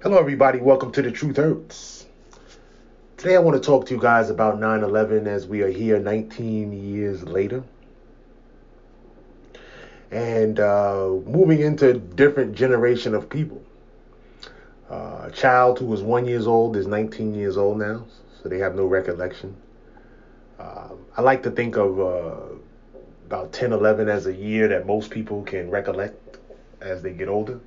[0.00, 0.60] Hello, everybody.
[0.60, 2.06] Welcome to The Truth Hurts.
[3.16, 5.98] Today, I want to talk to you guys about 9 11 as we are here
[5.98, 7.64] 19 years later.
[10.12, 13.60] And uh, moving into a different generation of people.
[14.88, 18.06] Uh, a child who was one years old is 19 years old now,
[18.40, 19.56] so they have no recollection.
[20.60, 22.54] Uh, I like to think of uh,
[23.26, 26.38] about 10, 11 as a year that most people can recollect
[26.80, 27.58] as they get older.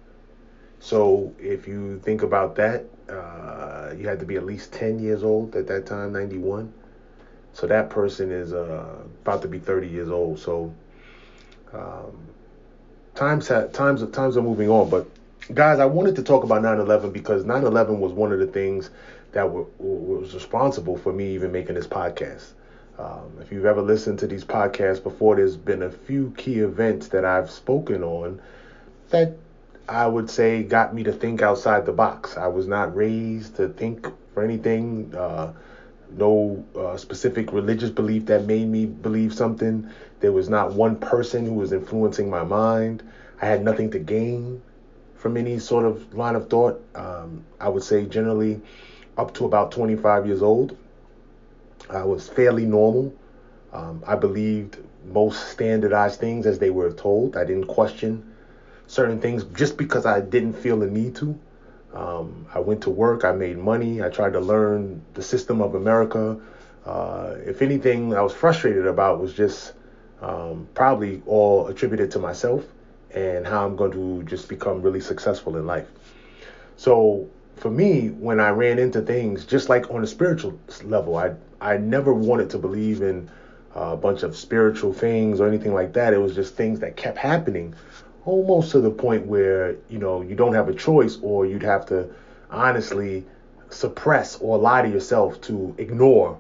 [0.82, 5.24] So if you think about that, uh, you had to be at least 10 years
[5.24, 6.74] old at that time, 91.
[7.54, 10.40] So that person is uh, about to be 30 years old.
[10.40, 10.74] So
[11.74, 12.18] um,
[13.16, 14.90] times ha- times times are moving on.
[14.90, 15.08] But
[15.54, 18.92] guys, I wanted to talk about 9/11 because 9/11 was one of the things
[19.34, 22.54] that were, was responsible for me even making this podcast.
[23.00, 27.10] Um, if you've ever listened to these podcasts before, there's been a few key events
[27.10, 28.42] that I've spoken on
[29.10, 29.36] that
[29.92, 32.38] I would say got me to think outside the box.
[32.38, 35.14] I was not raised to think for anything.
[35.14, 35.52] Uh,
[36.12, 39.90] no uh, specific religious belief that made me believe something.
[40.22, 43.04] There was not one person who was influencing my mind.
[43.42, 44.62] I had nothing to gain
[45.16, 46.82] from any sort of line of thought.
[46.96, 48.62] Um, I would say generally
[49.18, 50.78] up to about 25 years old,
[51.90, 53.14] I was fairly normal.
[53.74, 57.36] Um, I believed most standardized things as they were told.
[57.36, 58.31] I didn't question
[58.92, 61.40] certain things just because I didn't feel the need to.
[61.94, 65.76] Um, I went to work, I made money, I tried to learn the system of
[65.76, 66.38] America.
[66.86, 69.74] Uh, if anything, I was frustrated about was just
[70.22, 72.66] um, probably all attributed to myself
[73.16, 75.88] and how I'm going to just become really successful in life.
[76.76, 81.36] So for me, when I ran into things, just like on a spiritual level, I
[81.62, 83.30] I never wanted to believe in
[83.74, 86.14] a bunch of spiritual things or anything like that.
[86.14, 87.74] It was just things that kept happening
[88.26, 91.86] almost to the point where you know you don't have a choice or you'd have
[91.88, 92.10] to
[92.50, 93.26] honestly
[93.70, 96.38] suppress or lie to yourself to ignore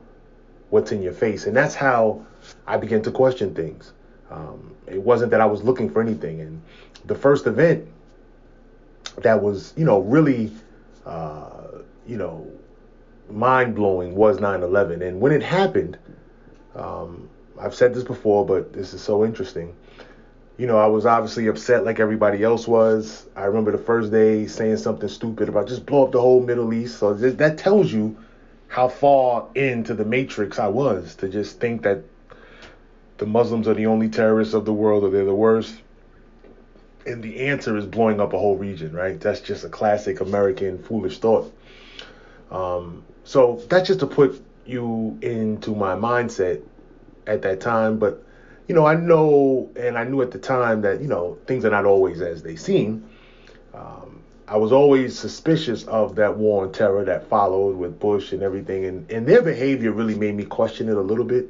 [0.69, 1.45] what's in your face.
[1.45, 2.25] And that's how
[2.67, 3.93] i began to question things.
[4.29, 6.41] Um, it wasn't that i was looking for anything.
[6.41, 6.61] And
[7.05, 7.87] the first event
[9.17, 10.51] that was you know really
[11.05, 12.47] uh, you know
[13.29, 15.97] mind-blowing was 9-11 and when it happened
[16.75, 17.29] um,
[17.61, 19.73] i've said this before but this is so interesting
[20.61, 23.25] you know, I was obviously upset like everybody else was.
[23.35, 26.71] I remember the first day saying something stupid about just blow up the whole Middle
[26.71, 26.99] East.
[26.99, 28.15] So that tells you
[28.67, 32.03] how far into the matrix I was to just think that
[33.17, 35.81] the Muslims are the only terrorists of the world or they're the worst.
[37.07, 39.19] And the answer is blowing up a whole region, right?
[39.19, 41.51] That's just a classic American foolish thought.
[42.51, 46.61] Um, so that's just to put you into my mindset
[47.25, 47.97] at that time.
[47.97, 48.23] But
[48.71, 51.71] you know, I know, and I knew at the time that, you know, things are
[51.71, 53.05] not always as they seem.
[53.73, 58.41] Um, I was always suspicious of that war on terror that followed with Bush and
[58.41, 61.49] everything, and, and their behavior really made me question it a little bit.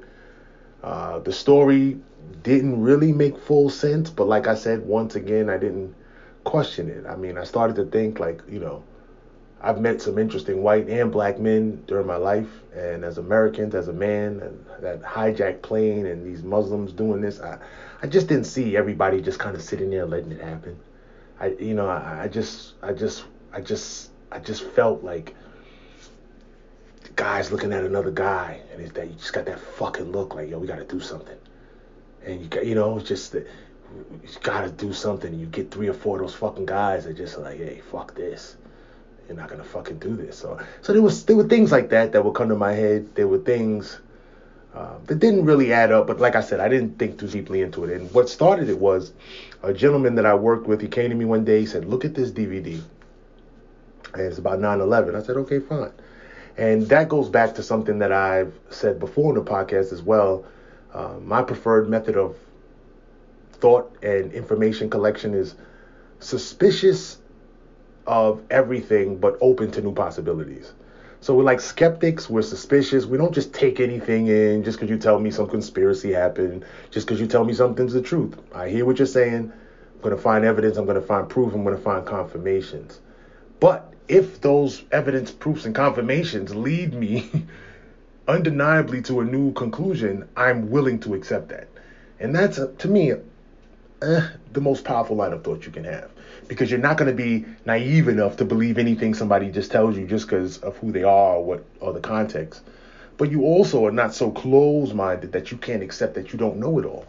[0.82, 2.00] Uh, the story
[2.42, 5.94] didn't really make full sense, but like I said, once again, I didn't
[6.44, 7.06] question it.
[7.06, 8.82] I mean, I started to think, like, you know,
[9.64, 13.90] I've met some interesting white and black men during my life, and as Americans, as
[13.90, 17.60] a man, and that hijacked plane and these Muslims doing this, I,
[18.02, 20.80] I just didn't see everybody just kind of sitting there letting it happen.
[21.40, 25.36] I, you know, I, I just, I just, I just, I just felt like
[27.04, 30.34] the guy's looking at another guy, and it's that you just got that fucking look,
[30.34, 31.38] like yo, we got to do something,
[32.26, 33.48] and you got, you know, it's just that
[34.24, 35.32] you got to do something.
[35.32, 38.16] And you get three or four of those fucking guys that just like, hey, fuck
[38.16, 38.56] this
[39.32, 40.38] you're not gonna fucking do this.
[40.38, 43.16] So so there was there were things like that that would come to my head.
[43.16, 44.02] There were things
[44.76, 47.62] uh, that didn't really add up, but like I said, I didn't think too deeply
[47.62, 47.92] into it.
[47.96, 49.14] And what started it was
[49.64, 50.82] a gentleman that I worked with.
[50.82, 51.62] He came to me one day.
[51.62, 52.82] He said, "Look at this DVD."
[54.14, 55.16] And it's about 9/11.
[55.16, 55.94] I said, "Okay, fine."
[56.58, 60.44] And that goes back to something that I've said before in the podcast as well.
[60.94, 62.36] Uh, my preferred method of
[63.54, 65.56] thought and information collection is
[66.20, 67.21] suspicious
[68.12, 70.74] of everything but open to new possibilities.
[71.22, 73.06] So we're like skeptics, we're suspicious.
[73.06, 77.08] We don't just take anything in just because you tell me some conspiracy happened, just
[77.08, 78.36] because you tell me something's the truth.
[78.54, 79.54] I hear what you're saying.
[79.96, 83.00] I'm going to find evidence, I'm going to find proof, I'm going to find confirmations.
[83.62, 87.30] But if those evidence, proofs, and confirmations lead me
[88.28, 91.70] undeniably to a new conclusion, I'm willing to accept that.
[92.20, 93.14] And that's, to me,
[94.02, 96.10] eh, the most powerful line of thought you can have
[96.48, 100.06] because you're not going to be naive enough to believe anything somebody just tells you
[100.06, 102.62] just because of who they are or what or the context.
[103.18, 106.80] But you also are not so closed-minded that you can't accept that you don't know
[106.80, 107.06] it all,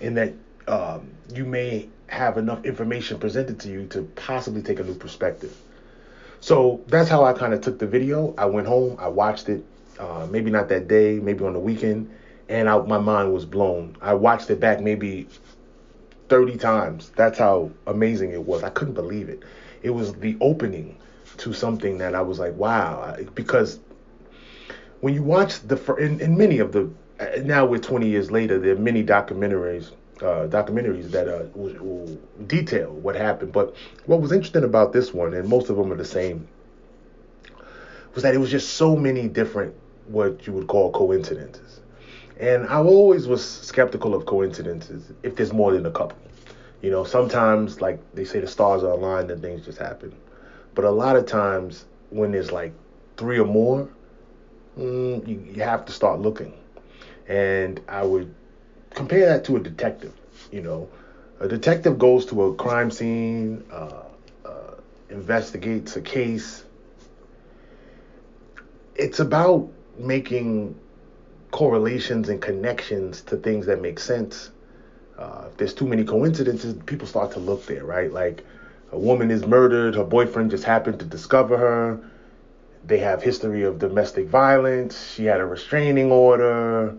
[0.00, 0.32] and that
[0.68, 5.56] um, you may have enough information presented to you to possibly take a new perspective.
[6.40, 8.34] So that's how I kind of took the video.
[8.36, 9.64] I went home, I watched it,
[9.98, 12.10] uh, maybe not that day, maybe on the weekend,
[12.48, 13.96] and I, my mind was blown.
[14.02, 15.26] I watched it back maybe
[16.28, 17.10] 30 times.
[17.16, 18.62] That's how amazing it was.
[18.62, 19.42] I couldn't believe it.
[19.82, 20.96] It was the opening
[21.38, 23.16] to something that I was like, wow.
[23.34, 23.80] Because
[25.00, 26.90] when you watch the, in, in many of the,
[27.20, 31.74] uh, now we're 20 years later, there are many documentaries uh, documentaries that uh, will,
[31.82, 33.52] will, detail what happened.
[33.52, 33.74] But
[34.06, 36.46] what was interesting about this one, and most of them are the same,
[38.14, 39.74] was that it was just so many different
[40.06, 41.63] what you would call coincidences.
[42.38, 46.18] And I always was skeptical of coincidences if there's more than a couple.
[46.82, 50.14] You know, sometimes like they say the stars are aligned and things just happen.
[50.74, 52.72] But a lot of times when there's like
[53.16, 53.88] three or more,
[54.78, 56.52] mm, you, you have to start looking.
[57.28, 58.34] And I would
[58.90, 60.12] compare that to a detective.
[60.50, 60.88] You know,
[61.40, 64.02] a detective goes to a crime scene, uh,
[64.44, 64.74] uh,
[65.10, 66.64] investigates a case.
[68.96, 70.78] It's about making
[71.54, 74.50] correlations and connections to things that make sense.
[75.16, 78.12] Uh, if there's too many coincidences, people start to look there, right?
[78.12, 78.42] Like
[78.90, 82.00] a woman is murdered, her boyfriend just happened to discover her.
[82.84, 85.12] They have history of domestic violence.
[85.14, 86.96] She had a restraining order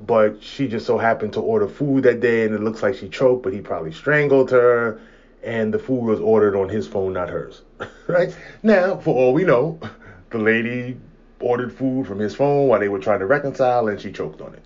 [0.00, 3.08] but she just so happened to order food that day and it looks like she
[3.08, 4.98] choked, but he probably strangled her
[5.42, 7.62] and the food was ordered on his phone, not hers.
[8.08, 8.34] right?
[8.62, 9.78] Now, for all we know,
[10.30, 10.96] the lady
[11.40, 14.54] ordered food from his phone while they were trying to reconcile and she choked on
[14.54, 14.62] it.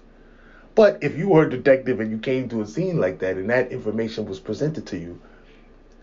[0.75, 3.49] But if you were a detective and you came to a scene like that and
[3.51, 5.21] that information was presented to you,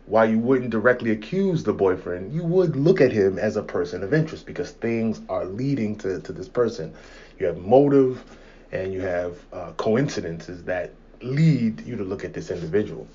[0.06, 4.03] while you wouldn't directly accuse the boyfriend, you would look at him as a person
[4.03, 6.94] of interest because things are leading to, to this person.
[7.38, 8.23] You have motive,
[8.71, 10.91] and you have uh, coincidences that
[11.21, 13.07] lead you to look at this individual.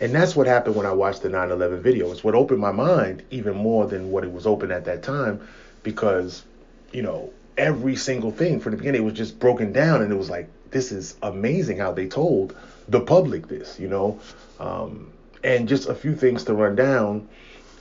[0.00, 2.10] And that's what happened when I watched the 9 11 video.
[2.10, 5.46] It's what opened my mind even more than what it was open at that time
[5.82, 6.44] because,
[6.92, 10.30] you know, every single thing from the beginning was just broken down and it was
[10.30, 12.56] like, this is amazing how they told
[12.88, 14.20] the public this, you know.
[14.58, 15.12] Um,
[15.44, 17.28] and just a few things to run down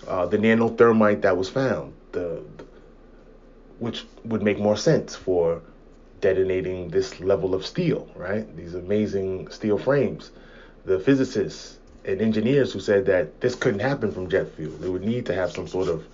[0.08, 2.66] uh, the nanothermite that was found, the, the
[3.80, 5.62] which would make more sense for
[6.22, 8.56] detonating this level of steel, right?
[8.56, 10.32] These amazing steel frames.
[10.86, 14.78] The physicists and engineers who said that this couldn't happen from jet fuel.
[14.78, 16.06] They would need to have some sort of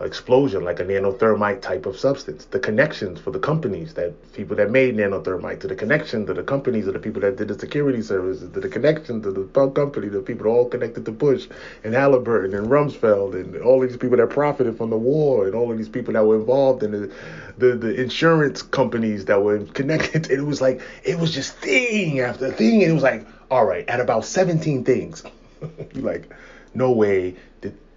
[0.00, 2.44] explosion, like a nanothermite type of substance.
[2.44, 6.42] The connections for the companies that people that made nanothermite, to the connection to the
[6.42, 10.08] companies of the people that did the security services, to the connection to the company,
[10.08, 11.48] the people all connected to Bush
[11.82, 15.70] and Halliburton and Rumsfeld and all these people that profited from the war and all
[15.72, 17.12] of these people that were involved in the
[17.58, 20.30] the, the insurance companies that were connected.
[20.38, 23.88] It was like it was just thing after thing, and it was like, all right,
[23.88, 25.24] at about 17 things,
[25.94, 26.30] like,
[26.74, 27.34] no way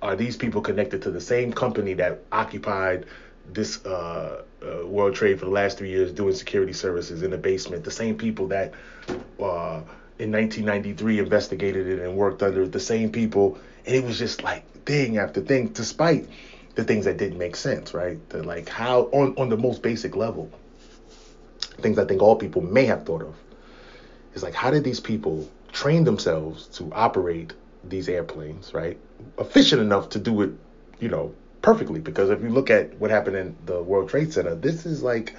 [0.01, 3.05] are these people connected to the same company that occupied
[3.51, 7.37] this uh, uh, World Trade for the last three years doing security services in the
[7.37, 7.83] basement?
[7.83, 8.73] The same people that
[9.39, 9.81] uh,
[10.19, 14.63] in 1993 investigated it and worked under the same people, and it was just like
[14.85, 16.27] thing after thing, despite
[16.75, 18.17] the things that didn't make sense, right?
[18.29, 20.49] The, like how on on the most basic level,
[21.79, 23.35] things I think all people may have thought of
[24.33, 27.53] is like how did these people train themselves to operate
[27.83, 28.97] these airplanes, right?
[29.37, 30.51] Efficient enough to do it,
[30.99, 31.99] you know, perfectly.
[31.99, 35.35] Because if you look at what happened in the World Trade Center, this is like,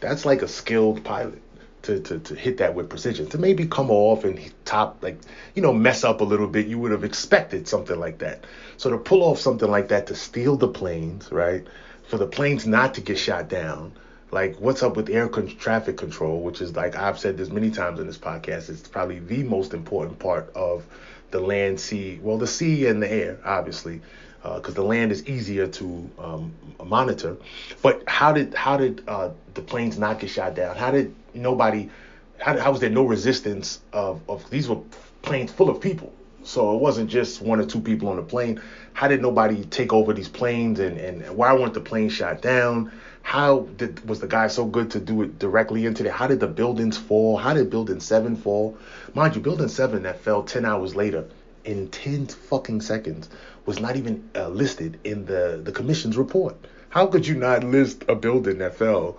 [0.00, 1.42] that's like a skilled pilot
[1.82, 3.28] to, to, to hit that with precision.
[3.30, 5.18] To maybe come off and top, like,
[5.54, 8.44] you know, mess up a little bit, you would have expected something like that.
[8.76, 11.66] So to pull off something like that, to steal the planes, right?
[12.08, 13.92] For the planes not to get shot down,
[14.32, 17.70] like what's up with air con- traffic control, which is like I've said this many
[17.70, 20.84] times in this podcast, it's probably the most important part of
[21.32, 24.00] the land, sea, well, the sea and the air, obviously,
[24.42, 27.36] because uh, the land is easier to um, monitor.
[27.82, 30.76] But how did how did uh, the planes not get shot down?
[30.76, 31.90] How did nobody?
[32.38, 34.80] How, how was there no resistance of, of these were
[35.22, 36.12] planes full of people?
[36.44, 38.60] So it wasn't just one or two people on the plane.
[38.94, 42.90] How did nobody take over these planes and, and why weren't the planes shot down?
[43.22, 46.12] How did was the guy so good to do it directly into there?
[46.12, 47.36] How did the buildings fall?
[47.36, 48.76] How did building seven fall?
[49.14, 51.24] Mind you, building seven that fell ten hours later
[51.64, 53.30] in ten fucking seconds
[53.64, 56.56] was not even uh, listed in the the commission's report.
[56.90, 59.18] How could you not list a building that fell?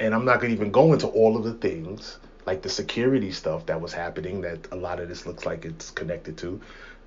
[0.00, 3.66] And I'm not gonna even go into all of the things like the security stuff
[3.66, 6.60] that was happening that a lot of this looks like it's connected to.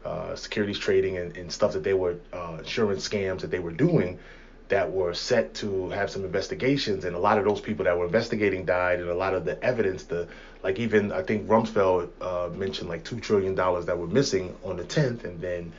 [0.05, 3.71] Uh, securities trading and, and, stuff that they were uh, insurance scams that they were
[3.71, 4.17] doing
[4.69, 8.05] that were set to have some investigations, and a lot of those people that were
[8.05, 10.27] investigating died, and a lot of the evidence, the
[10.63, 14.77] like even I think Rumsfeld uh, mentioned like two trillion dollars that were missing on
[14.77, 15.73] the 10th, and then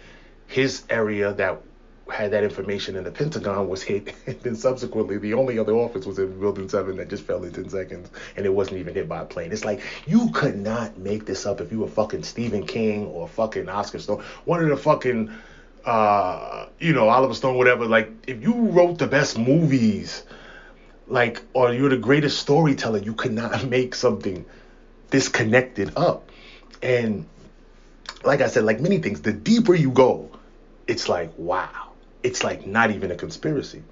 [0.47, 1.63] his area that
[2.11, 4.13] had that information in the Pentagon was hit.
[4.27, 7.53] And then subsequently, the only other office was in Building 7 that just fell in
[7.53, 9.53] 10 seconds and it wasn't even hit by a plane.
[9.53, 13.29] It's like, you could not make this up if you were fucking Stephen King or
[13.29, 14.23] fucking Oscar Stone.
[14.45, 15.31] One of the fucking,
[15.85, 17.87] uh, you know, Oliver Stone, whatever.
[17.87, 20.23] Like, if you wrote the best movies,
[21.07, 24.45] like, or you're the greatest storyteller, you could not make something
[25.11, 26.31] disconnected up.
[26.83, 27.27] And
[28.25, 30.31] like I said, like many things, the deeper you go,
[30.87, 31.91] it's like, wow
[32.23, 33.83] it's like not even a conspiracy.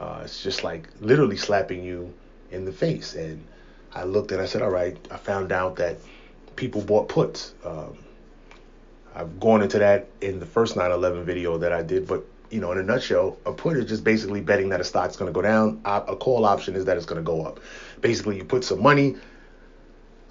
[0.00, 2.12] Uh, it's just like literally slapping you
[2.50, 3.14] in the face.
[3.14, 3.44] And
[3.92, 5.98] I looked and I said, all right, I found out that
[6.56, 7.54] people bought puts.
[7.64, 7.98] Um,
[9.16, 12.70] I've gone into that in the first 9/11 video that I did, but you know,
[12.70, 15.42] in a nutshell, a put is just basically betting that a stock's going to go
[15.42, 15.80] down.
[15.84, 17.58] A call option is that it's going to go up.
[18.00, 19.16] Basically, you put some money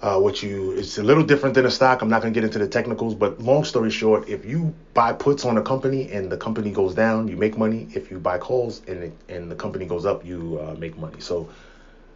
[0.02, 2.02] uh, what you it's a little different than a stock.
[2.02, 5.44] I'm not gonna get into the technicals, but long story short, if you buy puts
[5.44, 7.88] on a company and the company goes down, you make money.
[7.94, 11.20] If you buy calls and it, and the company goes up, you uh, make money.
[11.20, 11.48] So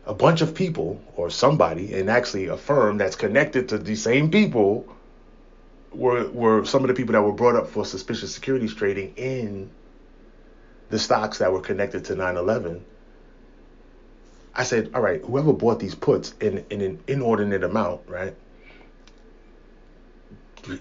[0.07, 4.31] a bunch of people or somebody, and actually a firm that's connected to the same
[4.31, 4.87] people,
[5.93, 9.71] were were some of the people that were brought up for suspicious securities trading in
[10.91, 12.83] the stocks that were connected to 9/11
[14.55, 18.35] I said, all right, whoever bought these puts in, in an inordinate amount, right?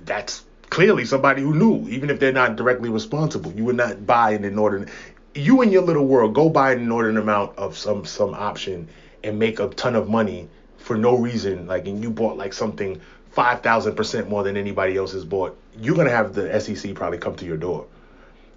[0.06, 3.52] That's clearly somebody who knew, even if they're not directly responsible.
[3.54, 4.90] You would not buy an inordinate.
[5.36, 8.90] You in your little world go buy an inordinate amount of some some option
[9.24, 11.68] and make a ton of money for no reason.
[11.68, 13.00] Like, and you bought like something
[13.40, 15.58] five thousand percent more than anybody else has bought.
[15.80, 17.86] You're gonna have the SEC probably come to your door.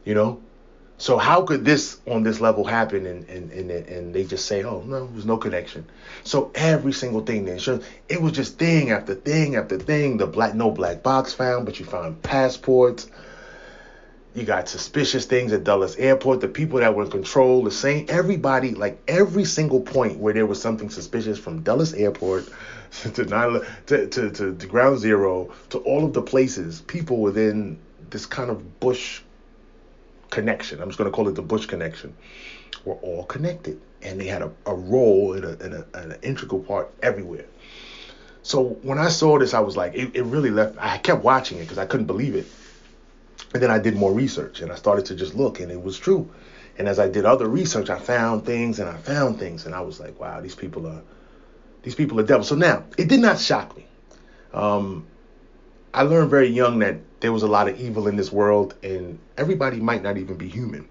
[0.04, 0.40] You know,
[0.98, 4.64] so how could this on this level happen and, and, and, and they just say,
[4.64, 5.86] oh, no, there's no connection.
[6.24, 10.16] So every single thing, the insurance, it was just thing after thing after thing.
[10.16, 13.08] The black, no black box found, but you found passports.
[14.34, 16.40] You got suspicious things at Dulles Airport.
[16.40, 20.46] The people that were in control, the same, everybody, like every single point where there
[20.46, 22.48] was something suspicious from Dulles Airport
[23.14, 27.78] to, nine, to, to, to, to Ground Zero to all of the places, people within
[28.10, 29.22] this kind of bush
[30.30, 30.80] connection.
[30.80, 32.14] I'm just going to call it the Bush connection.
[32.84, 36.60] Were all connected, and they had a, a role in, a, in, a, an integral
[36.60, 37.44] part everywhere.
[38.42, 40.76] So when I saw this, I was like, it, it really left.
[40.80, 42.46] I kept watching it because I couldn't believe it.
[43.54, 45.98] And then I did more research, and I started to just look, and it was
[45.98, 46.28] true.
[46.78, 49.80] And as I did other research, I found things, and I found things, and I
[49.80, 51.02] was like, wow, these people are,
[51.82, 52.48] these people are devils.
[52.48, 53.86] So now it did not shock me.
[54.52, 55.06] Um,
[55.94, 59.18] I learned very young that there was a lot of evil in this world, and
[59.36, 60.88] everybody might not even be human.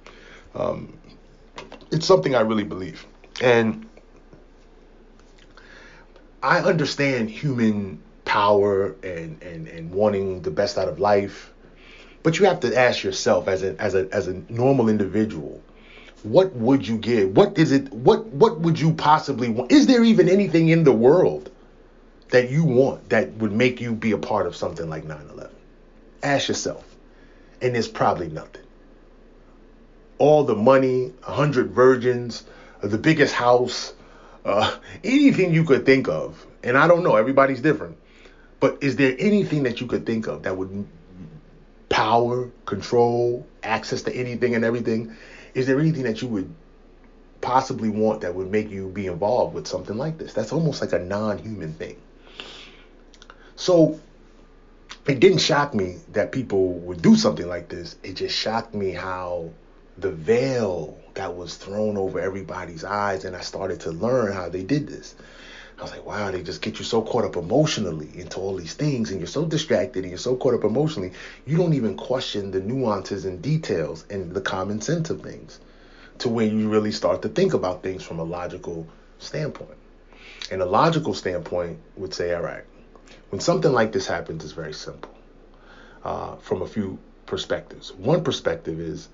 [0.55, 0.97] Um,
[1.91, 3.05] it's something I really believe,
[3.41, 3.87] and
[6.43, 11.51] I understand human power and and and wanting the best out of life,
[12.23, 15.61] but you have to ask yourself as a as a as a normal individual,
[16.23, 17.35] what would you give?
[17.35, 17.91] What is it?
[17.91, 19.71] What what would you possibly want?
[19.71, 21.51] Is there even anything in the world?
[22.31, 25.51] that you want that would make you be a part of something like 9 11?
[26.23, 26.83] Ask yourself.
[27.61, 28.63] And there's probably nothing.
[30.17, 32.43] All the money, a 100 virgins,
[32.81, 33.93] the biggest house,
[34.45, 36.45] uh, anything you could think of.
[36.63, 37.97] And I don't know, everybody's different.
[38.59, 40.87] But is there anything that you could think of that would
[41.89, 45.15] power, control, access to anything and everything?
[45.53, 46.53] Is there anything that you would
[47.41, 50.33] possibly want that would make you be involved with something like this?
[50.33, 51.97] That's almost like a non human thing.
[53.55, 53.99] So
[55.07, 57.95] it didn't shock me that people would do something like this.
[58.03, 59.51] It just shocked me how
[59.97, 64.63] the veil that was thrown over everybody's eyes, and I started to learn how they
[64.63, 65.15] did this.
[65.81, 68.75] I was like, wow, they just get you so caught up emotionally into all these
[68.75, 71.11] things, and you're so distracted and you're so caught up emotionally,
[71.47, 75.59] you don't even question the nuances and details and the common sense of things
[76.19, 79.75] to where you really start to think about things from a logical standpoint.
[80.51, 82.63] And a logical standpoint would say, all right,
[83.31, 85.17] when something like this happens, it's very simple
[86.03, 87.91] uh, from a few perspectives.
[87.93, 89.09] One perspective is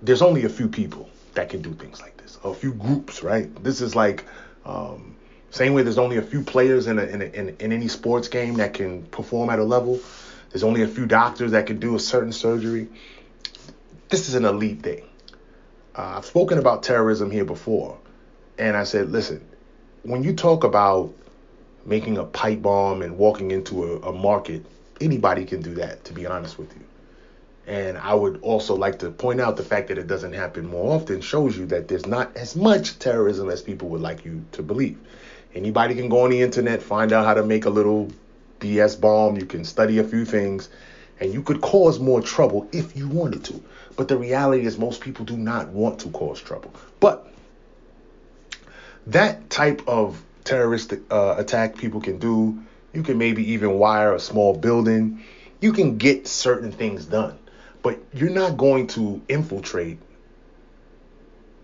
[0.00, 3.52] there's only a few people that can do things like this, a few groups, right?
[3.64, 4.24] This is like
[4.64, 5.16] um,
[5.52, 8.26] same way there's only a few players in, a, in, a, in, in any sports
[8.28, 10.00] game that can perform at a level.
[10.50, 12.88] There's only a few doctors that can do a certain surgery.
[14.08, 15.04] This is an elite thing.
[15.94, 17.98] Uh, I've spoken about terrorism here before,
[18.58, 19.46] and I said, listen,
[20.04, 21.12] when you talk about
[21.84, 24.64] making a pipe bomb and walking into a, a market,
[25.02, 26.84] anybody can do that, to be honest with you.
[27.66, 30.94] And I would also like to point out the fact that it doesn't happen more
[30.94, 34.62] often shows you that there's not as much terrorism as people would like you to
[34.62, 34.98] believe.
[35.54, 38.10] Anybody can go on the internet, find out how to make a little
[38.60, 39.36] BS bomb.
[39.36, 40.68] You can study a few things,
[41.20, 43.62] And you could cause more trouble if you wanted to.
[43.96, 46.72] But the reality is, most people do not want to cause trouble.
[47.00, 47.30] But
[49.06, 54.20] that type of terroristic uh, attack people can do, you can maybe even wire a
[54.20, 55.22] small building.
[55.60, 57.38] You can get certain things done.
[57.82, 59.98] But you're not going to infiltrate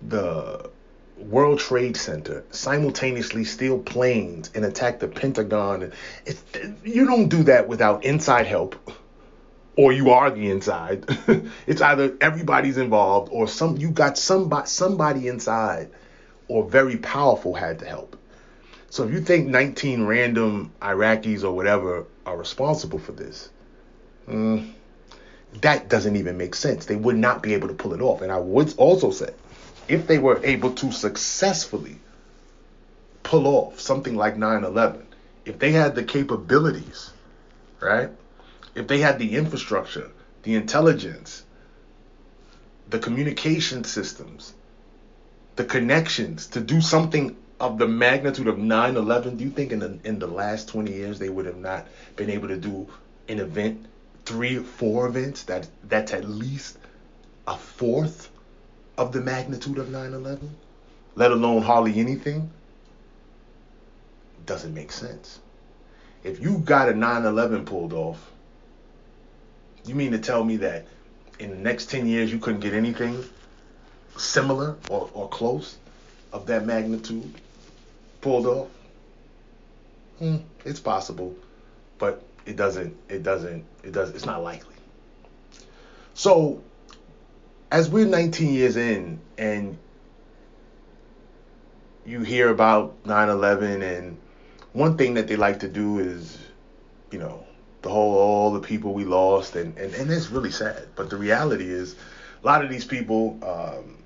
[0.02, 0.70] the
[1.18, 5.92] World Trade Center, simultaneously steal planes and attack the Pentagon.
[6.24, 6.42] It's,
[6.84, 8.76] you don't do that without inside help,
[9.76, 11.04] or you are the inside.
[11.66, 15.90] it's either everybody's involved or some you got somebody somebody inside,
[16.46, 18.16] or very powerful had to help.
[18.90, 23.50] So if you think 19 random Iraqis or whatever are responsible for this,
[24.26, 24.72] mm,
[25.60, 26.86] that doesn't even make sense.
[26.86, 28.22] They would not be able to pull it off.
[28.22, 29.30] And I would also say
[29.88, 31.96] if they were able to successfully
[33.22, 35.06] pull off something like 9 11,
[35.44, 37.10] if they had the capabilities,
[37.80, 38.10] right?
[38.74, 40.10] If they had the infrastructure,
[40.42, 41.44] the intelligence,
[42.88, 44.52] the communication systems,
[45.56, 49.80] the connections to do something of the magnitude of 9 11, do you think in
[49.80, 52.86] the, in the last 20 years they would have not been able to do
[53.28, 53.86] an event,
[54.24, 56.78] three four events that that's at least
[57.46, 58.30] a fourth
[58.98, 60.56] of the magnitude of 9 11,
[61.14, 62.50] let alone hardly anything,
[64.44, 65.38] doesn't make sense.
[66.24, 68.30] If you got a 9 11 pulled off,
[69.86, 70.86] you mean to tell me that
[71.38, 73.24] in the next 10 years you couldn't get anything
[74.16, 75.78] similar or, or close
[76.32, 77.32] of that magnitude
[78.20, 78.68] pulled off?
[80.18, 81.36] Hmm, it's possible,
[81.98, 84.74] but it doesn't, it doesn't, it does, it's not likely.
[86.14, 86.60] So
[87.70, 89.78] as we're 19 years in and
[92.06, 94.18] you hear about 9/11 and
[94.72, 96.38] one thing that they like to do is
[97.10, 97.44] you know
[97.82, 100.88] the whole all the people we lost and and, and it's really sad.
[100.96, 101.94] But the reality is
[102.42, 104.02] a lot of these people um,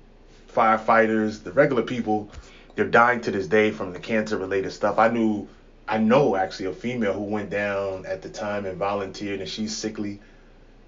[0.53, 2.29] firefighters the regular people
[2.75, 4.99] they're dying to this day from the cancer related stuff.
[4.99, 5.47] I knew
[5.87, 9.75] i know actually a female who went down at the time and volunteered and she's
[9.75, 10.19] sickly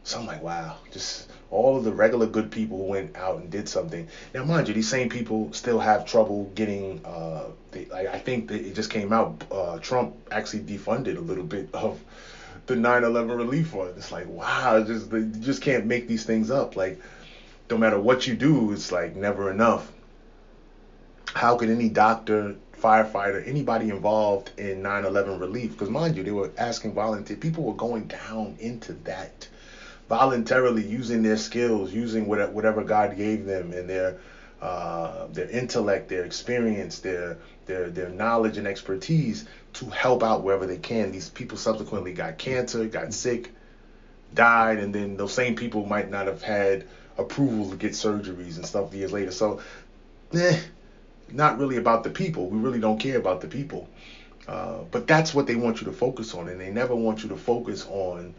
[0.06, 3.70] so i'm like wow just all of the regular good people went out and did
[3.70, 4.08] something.
[4.34, 7.02] Now, mind you, these same people still have trouble getting.
[7.06, 9.44] Uh, like, I think that it just came out.
[9.52, 12.00] Uh, Trump actually defunded a little bit of
[12.66, 13.94] the 9/11 relief fund.
[13.96, 16.76] It's like, wow, just you just can't make these things up.
[16.76, 17.00] Like,
[17.70, 19.92] no matter what you do, it's like never enough.
[21.34, 25.72] How can any doctor, firefighter, anybody involved in 9/11 relief?
[25.72, 27.38] Because mind you, they were asking volunteer.
[27.38, 29.48] People were going down into that
[30.08, 34.18] voluntarily using their skills, using whatever God gave them and their
[34.62, 40.66] uh, their intellect, their experience, their their their knowledge and expertise to help out wherever
[40.66, 41.12] they can.
[41.12, 43.52] These people subsequently got cancer, got sick,
[44.34, 46.86] died, and then those same people might not have had
[47.18, 49.32] approval to get surgeries and stuff years later.
[49.32, 49.62] So,
[50.34, 50.60] eh,
[51.32, 52.48] not really about the people.
[52.48, 53.90] We really don't care about the people.
[54.48, 57.30] Uh, but that's what they want you to focus on, and they never want you
[57.30, 58.34] to focus on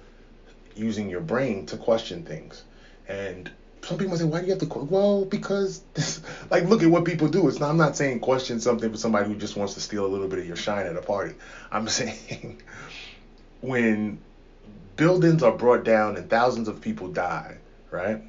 [0.77, 2.63] using your brain to question things.
[3.09, 3.51] And
[3.83, 4.79] some people say, why do you have to?
[4.79, 7.49] Well, because this, like, look at what people do.
[7.49, 10.09] It's not, I'm not saying question something for somebody who just wants to steal a
[10.09, 11.35] little bit of your shine at a party.
[11.73, 12.63] I'm saying
[13.61, 14.19] when
[14.97, 17.59] buildings are brought down and thousands of people die,
[17.91, 18.23] right?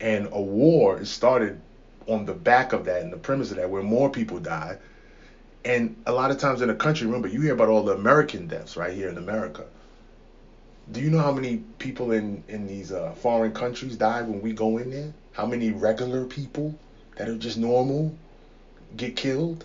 [0.00, 1.60] And a war is started
[2.06, 4.78] on the back of that and the premise of that, where more people die.
[5.64, 8.46] And a lot of times in the country, remember, you hear about all the American
[8.46, 9.66] deaths right here in America
[10.92, 14.52] do you know how many people in in these uh, foreign countries die when we
[14.52, 15.12] go in there?
[15.32, 16.78] How many regular people
[17.16, 18.16] that are just normal
[18.96, 19.64] get killed?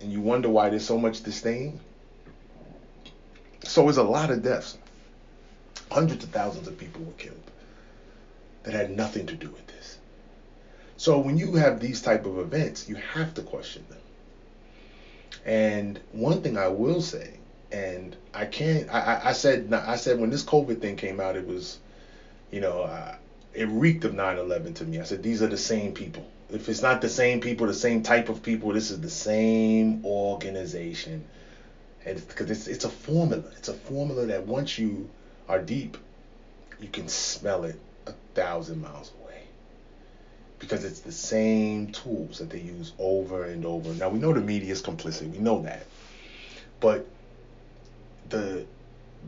[0.00, 1.80] And you wonder why there's so much disdain.
[3.64, 4.76] So it's a lot of deaths.
[5.90, 7.50] Hundreds of thousands of people were killed
[8.62, 9.98] that had nothing to do with this.
[10.96, 13.98] So when you have these type of events, you have to question them.
[15.44, 17.39] And one thing I will say
[17.72, 18.88] and I can't.
[18.92, 21.78] I, I said I said when this COVID thing came out, it was,
[22.50, 22.84] you know,
[23.54, 24.98] it reeked of 9/11 to me.
[24.98, 26.26] I said these are the same people.
[26.50, 30.04] If it's not the same people, the same type of people, this is the same
[30.04, 31.24] organization,
[32.04, 33.44] and because it's, it's it's a formula.
[33.56, 35.08] It's a formula that once you
[35.48, 35.96] are deep,
[36.80, 39.42] you can smell it a thousand miles away.
[40.58, 43.94] Because it's the same tools that they use over and over.
[43.94, 45.30] Now we know the media is complicit.
[45.30, 45.86] We know that,
[46.80, 47.06] but
[48.30, 48.64] the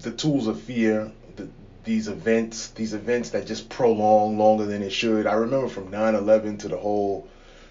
[0.01, 1.49] the tools of fear, the,
[1.85, 5.27] these events, these events that just prolong longer than it should.
[5.27, 7.29] I remember from 9/11 to the whole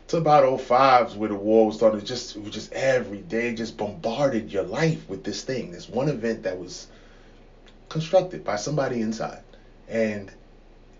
[0.09, 2.05] to about 05s where the war was started.
[2.05, 5.71] Just it was just every day, just bombarded your life with this thing.
[5.71, 6.87] This one event that was
[7.89, 9.41] constructed by somebody inside,
[9.87, 10.31] and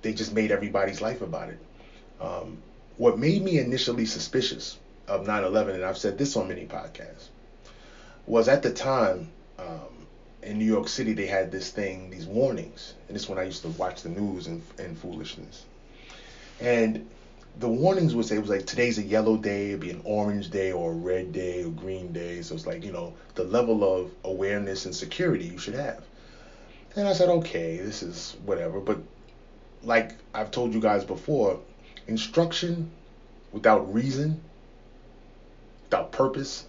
[0.01, 1.59] they just made everybody's life about it.
[2.19, 2.57] Um,
[2.97, 7.29] what made me initially suspicious of 9/11, and I've said this on many podcasts,
[8.25, 9.90] was at the time um,
[10.43, 13.61] in New York City they had this thing, these warnings, and this when I used
[13.63, 15.65] to watch the news and, and foolishness,
[16.59, 17.07] and
[17.59, 20.49] the warnings would say it was like today's a yellow day, it'd be an orange
[20.49, 22.41] day or a red day or green day.
[22.41, 26.03] So it's like, you know, the level of awareness and security you should have.
[26.95, 28.79] And I said, okay, this is whatever.
[28.79, 28.99] But
[29.83, 31.59] like I've told you guys before,
[32.07, 32.89] instruction
[33.51, 34.41] without reason,
[35.83, 36.65] without purpose,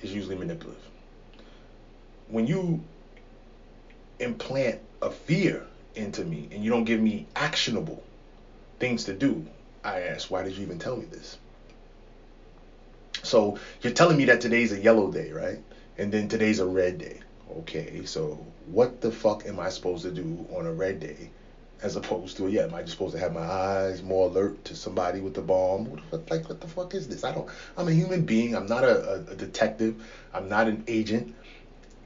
[0.00, 0.82] is usually manipulative.
[2.28, 2.82] When you
[4.18, 8.02] implant a fear into me and you don't give me actionable
[8.78, 9.46] things to do,
[9.82, 11.38] I ask, why did you even tell me this?
[13.22, 15.58] So you're telling me that today's a yellow day, right?
[15.96, 17.20] And then today's a red day.
[17.58, 21.30] Okay, so what the fuck am I supposed to do on a red day
[21.82, 22.62] as opposed to yeah?
[22.62, 25.84] Am I just supposed to have my eyes more alert to somebody with the bomb?
[25.84, 27.22] What the fuck, like what the fuck is this?
[27.22, 27.48] I don't.
[27.76, 28.54] I'm a human being.
[28.56, 30.02] I'm not a, a, a detective.
[30.32, 31.34] I'm not an agent.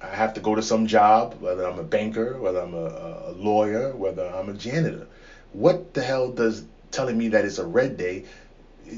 [0.00, 3.32] I have to go to some job, whether I'm a banker, whether I'm a, a
[3.32, 5.06] lawyer, whether I'm a janitor.
[5.52, 8.24] What the hell does telling me that it's a red day,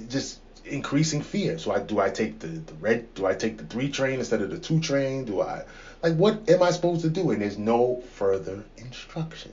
[0.09, 1.59] just increasing fear.
[1.59, 4.43] So I do I take the, the red do I take the three train instead
[4.43, 5.25] of the two train?
[5.25, 5.65] Do I
[6.03, 7.31] like what am I supposed to do?
[7.31, 9.53] And there's no further instruction.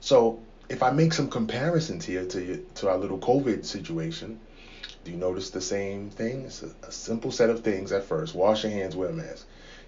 [0.00, 4.40] So if I make some comparisons here to to our little COVID situation,
[5.04, 6.44] do you notice the same thing?
[6.46, 8.34] It's a, a simple set of things at first.
[8.34, 9.46] Wash your hands, wear a mask.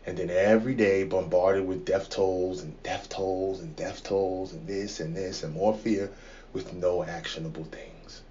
[0.08, 4.66] And then every day bombarded with death tolls and death tolls and death tolls and
[4.66, 6.10] this and this and more fear
[6.54, 8.22] with no actionable things.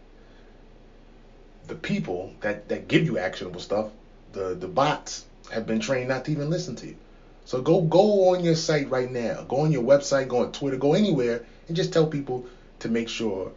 [1.67, 3.91] The people that, that give you actionable stuff,
[4.33, 6.95] the, the bots, have been trained not to even listen to you.
[7.45, 9.43] So go go on your site right now.
[9.47, 12.43] Go on your website, go on Twitter, go anywhere, and just tell people
[12.79, 13.51] to make sure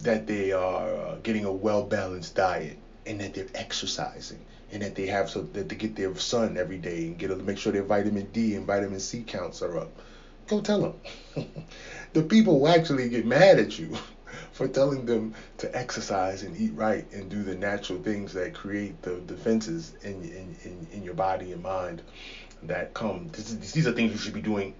[0.00, 4.94] that they are uh, getting a well balanced diet and that they're exercising and that
[4.94, 7.72] they have so that they get their sun every day and get to make sure
[7.72, 9.92] their vitamin D and vitamin C counts are up.
[10.48, 10.80] Go tell
[11.34, 11.46] them.
[12.12, 13.96] the people will actually get mad at you
[14.52, 19.00] for telling them to exercise and eat right and do the natural things that create
[19.02, 22.02] the defenses in in, in, in your body and mind
[22.64, 23.30] that come.
[23.34, 24.74] Is, these are things you should be doing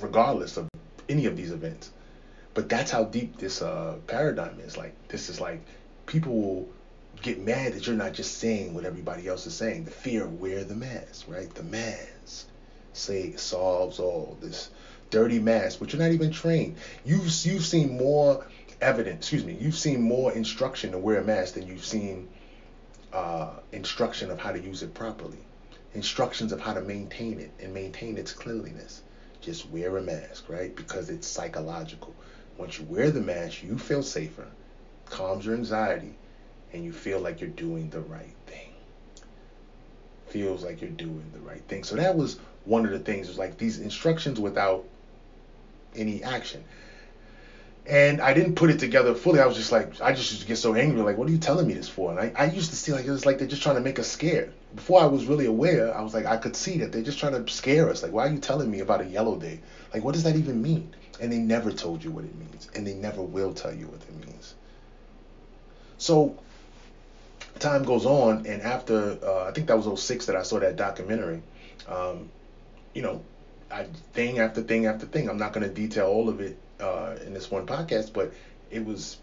[0.00, 0.68] regardless of
[1.08, 1.90] any of these events.
[2.54, 4.76] But that's how deep this uh, paradigm is.
[4.76, 5.64] Like this is like
[6.06, 6.68] people will
[7.22, 9.84] get mad that you're not just saying what everybody else is saying.
[9.84, 11.52] The fear of wear the mask, right?
[11.54, 12.46] The mask
[12.92, 14.70] say solves all this
[15.10, 16.76] dirty mask, but you're not even trained.
[17.04, 18.46] You've you've seen more
[18.80, 22.28] evidence, excuse me, you've seen more instruction to wear a mask than you've seen
[23.12, 25.38] uh, instruction of how to use it properly.
[25.94, 29.02] Instructions of how to maintain it and maintain its cleanliness.
[29.40, 30.74] Just wear a mask, right?
[30.74, 32.14] Because it's psychological.
[32.58, 34.46] Once you wear the mask, you feel safer,
[35.06, 36.14] calms your anxiety,
[36.74, 38.72] and you feel like you're doing the right thing.
[40.26, 41.84] Feels like you're doing the right thing.
[41.84, 43.28] So that was one of the things.
[43.28, 44.84] Was like these instructions without
[45.94, 46.64] any action.
[47.86, 49.40] And I didn't put it together fully.
[49.40, 51.02] I was just like, I just used to get so angry.
[51.02, 52.10] Like, what are you telling me this for?
[52.10, 53.98] And I, I used to see like it was like they're just trying to make
[54.00, 54.52] us scared.
[54.74, 57.44] Before I was really aware, I was like, I could see that they're just trying
[57.44, 58.02] to scare us.
[58.02, 59.60] Like, why are you telling me about a yellow day?
[59.92, 60.92] Like, what does that even mean?
[61.20, 64.00] And they never told you what it means, and they never will tell you what
[64.00, 64.54] it means.
[65.98, 66.36] So
[67.58, 70.76] time goes on, and after uh, I think that was 06 that I saw that
[70.76, 71.42] documentary.
[71.88, 72.30] Um,
[72.94, 73.24] you know,
[73.70, 75.28] I, thing after thing after thing.
[75.28, 78.32] I'm not going to detail all of it uh, in this one podcast, but
[78.70, 79.18] it was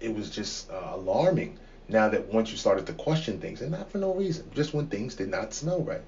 [0.00, 1.58] it was just uh, alarming.
[1.88, 4.86] Now that once you started to question things, and not for no reason, just when
[4.86, 6.00] things did not smell right,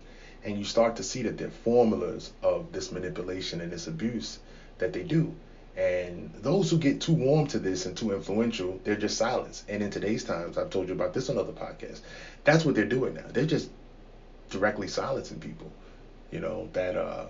[0.45, 4.39] and you start to see that there are formulas of this manipulation and this abuse
[4.79, 5.35] that they do.
[5.77, 9.65] And those who get too warm to this and too influential, they're just silenced.
[9.69, 12.01] And in today's times, I've told you about this on other podcasts.
[12.45, 13.25] That's what they're doing now.
[13.29, 13.69] They're just
[14.51, 15.71] directly silencing people.
[16.31, 17.29] You know that um,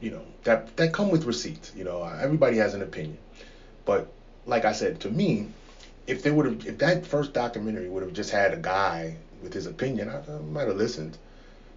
[0.00, 1.72] you know that that come with receipts.
[1.76, 3.18] You know, everybody has an opinion,
[3.84, 4.12] but
[4.46, 5.48] like I said, to me,
[6.06, 9.52] if they would have, if that first documentary would have just had a guy with
[9.52, 11.16] his opinion, I, I might have listened,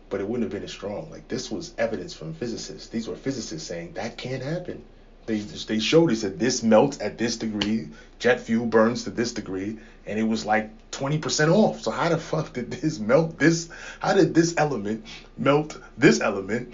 [0.10, 1.12] but it wouldn't have been as strong.
[1.12, 2.88] Like this was evidence from physicists.
[2.88, 4.84] These were physicists saying that can't happen.
[5.26, 9.34] They they showed it said this melts at this degree, jet fuel burns to this
[9.34, 11.82] degree, and it was like 20% off.
[11.82, 13.70] So how the fuck did this melt this?
[14.00, 15.06] How did this element
[15.38, 16.74] melt this element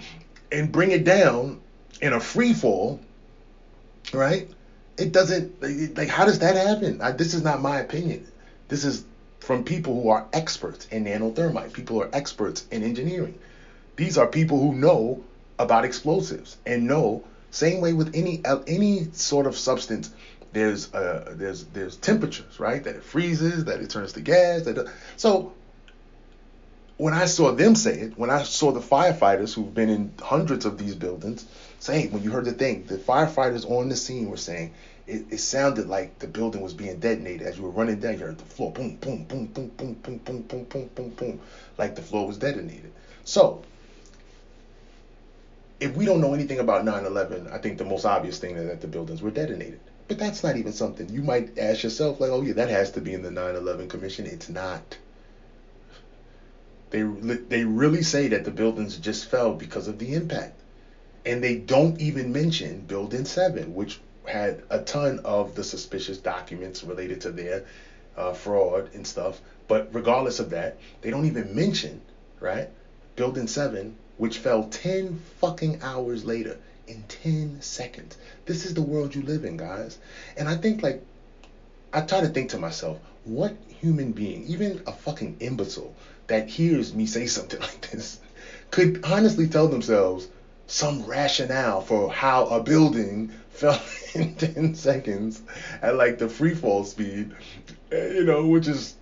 [0.50, 1.60] and bring it down
[2.02, 3.00] in a free fall,
[4.12, 4.48] right?
[4.98, 7.00] It doesn't like how does that happen?
[7.00, 8.26] I, this is not my opinion.
[8.68, 9.04] This is
[9.40, 13.38] from people who are experts in nanothermite, people who are experts in engineering.
[13.96, 15.24] These are people who know
[15.58, 20.10] about explosives and know Same way with any uh, any sort of substance.
[20.52, 22.82] There's uh there's there's temperatures, right?
[22.82, 24.62] That it freezes, that it turns to gas.
[24.62, 25.52] That so
[26.96, 30.64] when I saw them say it, when I saw the firefighters who've been in hundreds
[30.64, 31.44] of these buildings
[31.78, 34.72] say, when you heard the thing, the firefighters on the scene were saying
[35.06, 38.14] it, it sounded like the building was being detonated as you were running down.
[38.14, 41.40] You heard the floor boom, boom, boom, boom, boom, boom, boom, boom, boom, boom, boom,
[41.76, 42.92] like the floor was detonated.
[43.24, 43.62] So
[45.82, 48.80] if we don't know anything about 9/11, I think the most obvious thing is that
[48.80, 49.80] the buildings were detonated.
[50.06, 53.00] But that's not even something you might ask yourself, like, oh yeah, that has to
[53.00, 54.26] be in the 9/11 Commission.
[54.26, 54.96] It's not.
[56.90, 60.54] They they really say that the buildings just fell because of the impact,
[61.26, 66.84] and they don't even mention Building Seven, which had a ton of the suspicious documents
[66.84, 67.64] related to their
[68.16, 69.40] uh, fraud and stuff.
[69.66, 72.02] But regardless of that, they don't even mention
[72.38, 72.68] right
[73.16, 76.56] Building Seven which fell 10 fucking hours later
[76.86, 78.16] in 10 seconds.
[78.46, 79.98] This is the world you live in, guys.
[80.36, 81.02] And I think, like,
[81.92, 85.92] I try to think to myself, what human being, even a fucking imbecile
[86.28, 88.20] that hears me say something like this,
[88.70, 90.28] could honestly tell themselves
[90.68, 93.82] some rationale for how a building fell
[94.14, 95.42] in 10 seconds
[95.82, 97.32] at like the free fall speed,
[97.90, 98.94] eh, you know, which is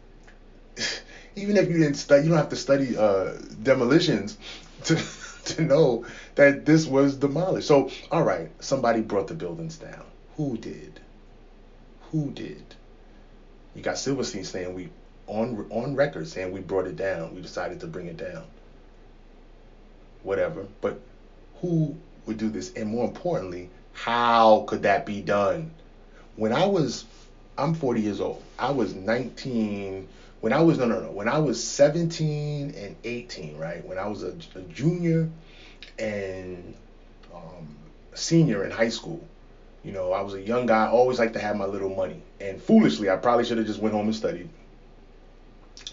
[1.37, 4.39] even if you didn't study, you don't have to study uh, demolitions
[4.85, 5.01] to
[5.45, 7.69] to know that this was demolished.
[7.69, 10.05] So, all right, somebody brought the buildings down.
[10.37, 11.01] Who did?
[12.13, 12.63] Who did?
[13.75, 14.91] You got Silverstein saying we
[15.27, 17.35] on on record saying we brought it down.
[17.35, 18.45] We decided to bring it down.
[20.23, 20.67] Whatever.
[20.81, 21.01] But
[21.61, 22.73] who would do this?
[22.75, 25.71] And more importantly, how could that be done?
[26.37, 27.05] When I was
[27.61, 28.43] I'm 40 years old.
[28.59, 30.09] I was 19
[30.41, 33.85] when I was no no no when I was 17 and 18, right?
[33.85, 35.29] When I was a, a junior
[35.99, 36.75] and
[37.35, 37.77] um,
[38.15, 39.23] senior in high school,
[39.85, 40.87] you know, I was a young guy.
[40.87, 43.95] Always like to have my little money, and foolishly, I probably should have just went
[43.95, 44.49] home and studied.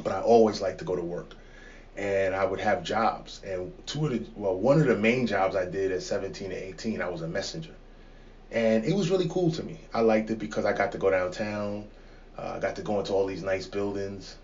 [0.01, 1.33] But I always liked to go to work,
[1.97, 3.41] and I would have jobs.
[3.43, 6.61] And two of the well, one of the main jobs I did at 17 and
[6.61, 7.73] 18, I was a messenger,
[8.51, 9.79] and it was really cool to me.
[9.93, 11.85] I liked it because I got to go downtown.
[12.37, 14.35] Uh, I got to go into all these nice buildings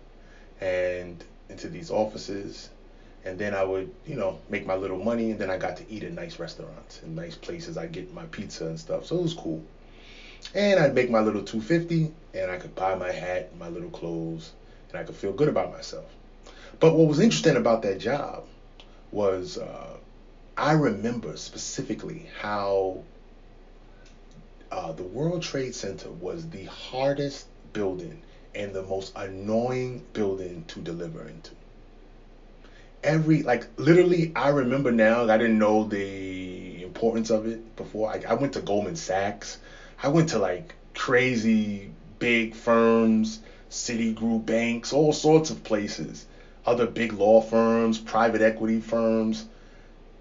[0.60, 2.70] and into these offices.
[3.24, 5.84] And then I would, you know, make my little money, and then I got to
[5.88, 7.78] eat at nice restaurants and nice places.
[7.78, 9.62] I get my pizza and stuff, so it was cool.
[10.52, 14.52] And I'd make my little 250, and I could buy my hat, my little clothes,
[14.90, 16.04] and I could feel good about myself.
[16.80, 18.44] But what was interesting about that job
[19.10, 19.96] was uh,
[20.56, 23.00] I remember specifically how
[24.70, 28.22] uh, the World Trade Center was the hardest building
[28.54, 31.50] and the most annoying building to deliver into.
[33.02, 35.28] Every like literally, I remember now.
[35.28, 38.10] I didn't know the importance of it before.
[38.10, 39.58] I, I went to Goldman Sachs.
[40.02, 46.24] I went to like crazy big firms, Citigroup banks, all sorts of places,
[46.64, 49.44] other big law firms, private equity firms,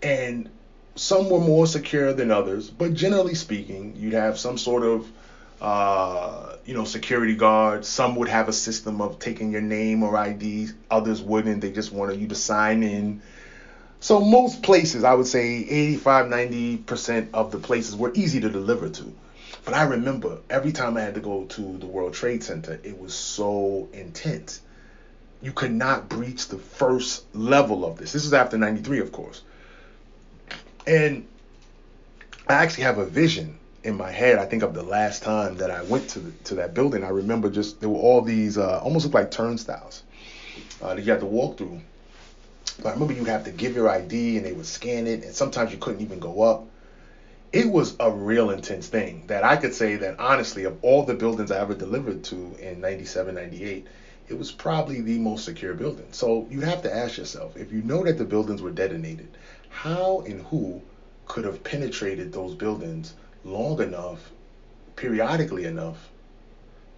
[0.01, 0.49] and
[0.95, 2.69] some were more secure than others.
[2.69, 5.09] But generally speaking, you'd have some sort of
[5.61, 7.87] uh, you know, security guards.
[7.87, 10.69] Some would have a system of taking your name or ID.
[10.91, 11.61] Others wouldn't.
[11.61, 13.21] They just wanted you to sign in.
[13.99, 18.89] So most places, I would say 85, 90% of the places were easy to deliver
[18.89, 19.13] to.
[19.63, 22.99] But I remember every time I had to go to the World Trade Center, it
[22.99, 24.59] was so intense.
[25.41, 28.11] You could not breach the first level of this.
[28.11, 29.41] This is after 93, of course.
[30.85, 31.25] And
[32.47, 35.69] I actually have a vision in my head, I think of the last time that
[35.69, 37.03] I went to the, to that building.
[37.03, 40.03] I remember just there were all these uh, almost looked like turnstiles
[40.81, 41.81] uh, that you had to walk through.
[42.81, 45.33] But I remember you'd have to give your ID and they would scan it, and
[45.33, 46.65] sometimes you couldn't even go up.
[47.51, 51.13] It was a real intense thing that I could say that honestly, of all the
[51.13, 53.85] buildings I ever delivered to in 97, 98,
[54.29, 56.07] it was probably the most secure building.
[56.11, 59.27] So you have to ask yourself if you know that the buildings were detonated,
[59.69, 60.81] how and who
[61.27, 63.13] could have penetrated those buildings
[63.43, 64.31] long enough,
[64.95, 66.09] periodically enough,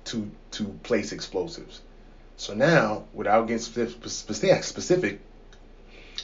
[0.05, 1.81] to to place explosives.
[2.37, 5.21] So now, without getting specific,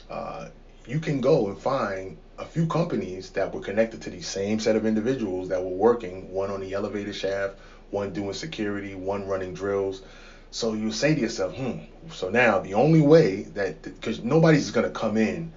[0.09, 0.49] uh,
[0.85, 4.75] you can go and find a few companies that were connected to the same set
[4.75, 7.55] of individuals that were working, one on the elevator shaft,
[7.91, 10.01] one doing security, one running drills.
[10.49, 11.79] So you say to yourself, hmm,
[12.11, 15.53] so now the only way that, because nobody's going to come in,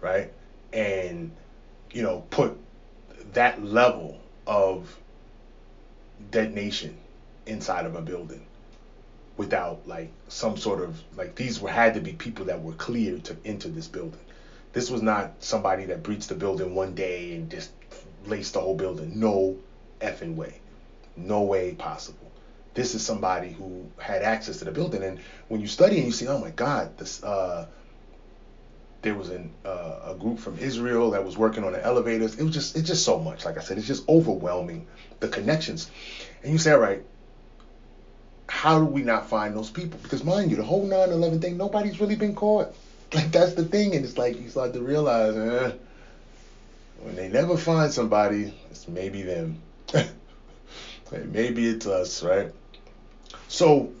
[0.00, 0.32] right,
[0.72, 1.32] and,
[1.90, 2.56] you know, put
[3.32, 4.96] that level of
[6.30, 6.96] detonation
[7.46, 8.44] inside of a building
[9.36, 13.24] without like some sort of like these were had to be people that were cleared
[13.24, 14.20] to enter this building.
[14.72, 17.70] This was not somebody that breached the building one day and just
[18.26, 19.18] laced the whole building.
[19.18, 19.56] No
[20.00, 20.60] effing way.
[21.16, 22.30] No way possible.
[22.74, 26.12] This is somebody who had access to the building, and when you study and you
[26.12, 27.66] see, oh my God, this uh,
[29.02, 32.34] there was an, uh, a group from Israel that was working on the elevators.
[32.36, 33.44] It was just it's just so much.
[33.44, 34.86] Like I said, it's just overwhelming
[35.20, 35.90] the connections.
[36.42, 37.02] And you say, all right,
[38.48, 40.00] how do we not find those people?
[40.02, 42.74] Because mind you, the whole 9/11 thing, nobody's really been caught.
[43.14, 45.72] Like that's the thing, and it's like you start to realize, eh,
[47.00, 49.62] when they never find somebody, it's maybe them.
[51.10, 52.52] maybe it's us, right?
[53.48, 53.92] So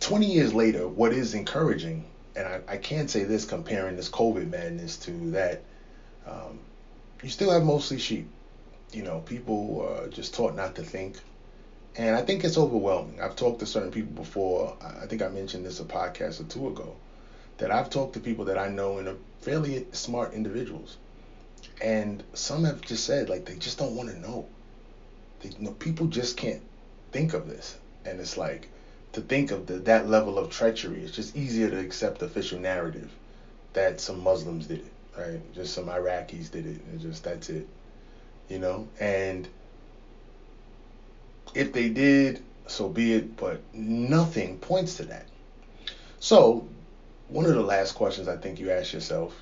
[0.00, 2.04] 20 years later, what is encouraging,
[2.36, 5.60] and I, I can't say this comparing this COVID madness to that,
[6.26, 6.60] um,
[7.22, 8.28] you still have mostly sheep.
[8.92, 11.16] You know, people are just taught not to think.
[11.96, 13.20] And I think it's overwhelming.
[13.20, 14.76] I've talked to certain people before.
[14.80, 16.96] I think I mentioned this a podcast or two ago.
[17.58, 20.96] That I've talked to people that I know and are fairly smart individuals.
[21.80, 24.46] And some have just said, like, they just don't want to know.
[25.40, 26.62] They, you know, people just can't
[27.12, 27.76] think of this.
[28.04, 28.68] And it's like,
[29.14, 31.02] to think of the, that level of treachery.
[31.02, 33.10] It's just easier to accept the official narrative
[33.72, 35.54] that some Muslims did it, right?
[35.54, 36.80] Just some Iraqis did it.
[36.84, 37.66] And just that's it,
[38.48, 38.88] you know.
[39.00, 39.48] And
[41.54, 43.36] if they did, so be it.
[43.36, 45.26] But nothing points to that.
[46.20, 46.66] So
[47.28, 49.34] one of the last questions I think you ask yourself,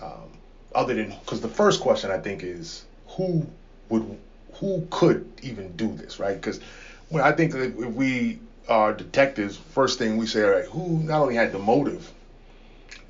[0.00, 0.38] um,
[0.74, 3.46] other than because the first question I think is who
[3.88, 4.18] would
[4.54, 6.34] who could even do this, right?
[6.34, 6.60] Because
[7.10, 11.00] well, I think that if we are detectives, first thing we say, all right, who
[11.02, 12.10] not only had the motive,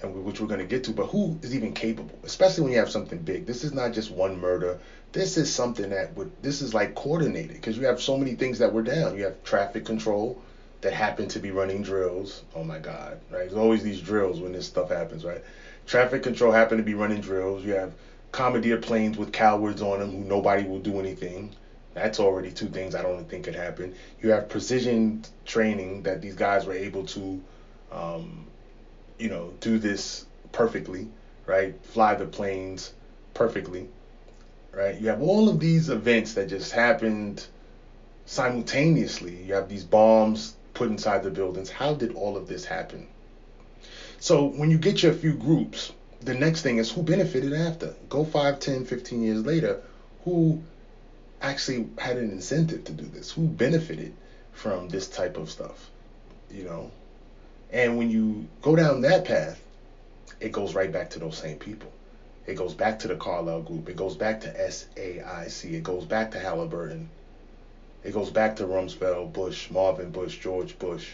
[0.02, 2.78] and which we're going to get to, but who is even capable, especially when you
[2.78, 3.44] have something big.
[3.44, 4.78] This is not just one murder.
[5.12, 8.58] This is something that would, this is like coordinated because you have so many things
[8.58, 9.16] that were down.
[9.16, 10.40] You have traffic control
[10.80, 12.42] that happen to be running drills.
[12.54, 13.40] Oh my God, right?
[13.40, 15.42] There's always these drills when this stuff happens, right?
[15.86, 17.62] Traffic control happened to be running drills.
[17.62, 17.92] You have
[18.32, 21.54] commandeer planes with cowards on them who nobody will do anything.
[21.94, 23.94] That's already two things I don't think could happen.
[24.22, 27.40] You have precision training that these guys were able to,
[27.90, 28.46] um,
[29.18, 31.09] you know, do this perfectly,
[31.46, 31.74] right?
[31.83, 32.92] Fly the planes
[33.35, 33.88] perfectly,
[34.72, 34.96] right?
[34.96, 37.46] You have all of these events that just happened
[38.24, 39.35] simultaneously.
[39.35, 41.68] You have these bombs put inside the buildings.
[41.68, 43.07] How did all of this happen?
[44.20, 47.94] So when you get your few groups, the next thing is who benefited after.
[48.09, 49.81] Go 5, 10, 15 years later,
[50.24, 50.61] who
[51.40, 54.14] actually had an incentive to do this, who benefited
[54.53, 55.90] from this type of stuff,
[56.50, 56.90] you know.
[57.72, 59.61] And when you go down that path,
[60.40, 61.92] it goes right back to those same people.
[62.46, 63.88] It goes back to the Carlyle Group.
[63.88, 65.72] It goes back to SAIC.
[65.72, 67.09] It goes back to Halliburton.
[68.03, 71.11] It goes back to Rumsfeld, Bush, Marvin Bush, George Bush.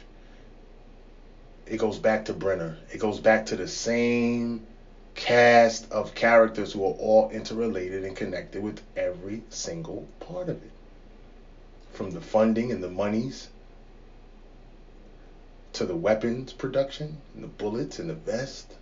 [1.66, 2.78] It goes back to Brenner.
[2.92, 4.66] It goes back to the same
[5.16, 10.70] cast of characters who are all interrelated and connected with every single part of it.
[11.94, 13.48] From the funding and the monies
[15.72, 18.74] to the weapons production and the bullets and the vest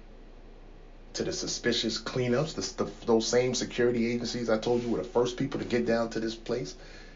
[1.14, 5.09] to the suspicious cleanups, the, the, those same security agencies I told you were the
[5.09, 6.75] first people to get down to this place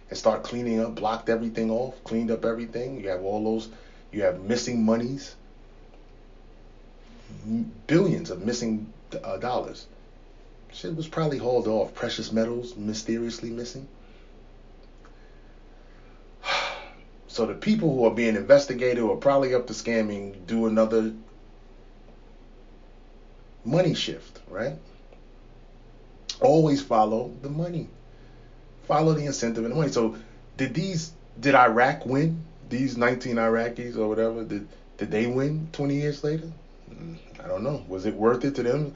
[0.09, 3.01] and start cleaning up, blocked everything off, cleaned up everything.
[3.01, 3.69] You have all those,
[4.13, 5.35] you have missing monies,
[7.89, 9.87] billions of missing uh, dollars.
[10.73, 11.94] Shit was probably hauled off.
[11.94, 13.88] Precious metals mysteriously missing.
[17.31, 21.12] So the people who are being investigated are probably up to scamming do another
[23.64, 24.75] money shift, right?
[26.40, 27.88] Always follow the money.
[28.88, 29.92] Follow the incentive and the money.
[29.92, 30.16] So
[30.57, 32.42] did these did Iraq win?
[32.71, 34.66] These 19 Iraqis or whatever, did
[34.97, 36.51] did they win 20 years later?
[37.42, 37.85] I don't know.
[37.88, 38.94] Was it worth it to them?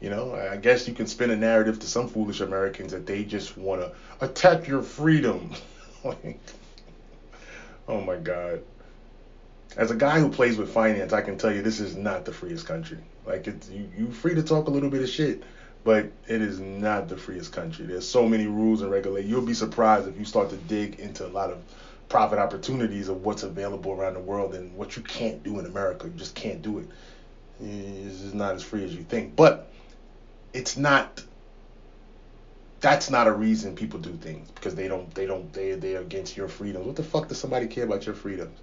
[0.00, 3.22] You know, I guess you can spin a narrative to some foolish Americans that they
[3.22, 5.54] just want to attack your freedom.
[6.04, 6.40] like,
[7.86, 8.62] oh my God.
[9.76, 12.32] As a guy who plays with finance, I can tell you this is not the
[12.32, 12.98] freest country.
[13.24, 15.44] Like it's you, you free to talk a little bit of shit,
[15.84, 17.86] but it is not the freest country.
[17.86, 19.30] There's so many rules and regulations.
[19.30, 21.62] You'll be surprised if you start to dig into a lot of
[22.08, 26.08] profit opportunities of what's available around the world and what you can't do in America.
[26.08, 26.86] You just can't do it.
[27.62, 29.36] It's not as free as you think.
[29.36, 29.70] But
[30.52, 31.22] it's not
[32.80, 36.36] that's not a reason people do things because they don't they don't they they're against
[36.36, 36.86] your freedoms.
[36.86, 38.58] What the fuck does somebody care about your freedoms?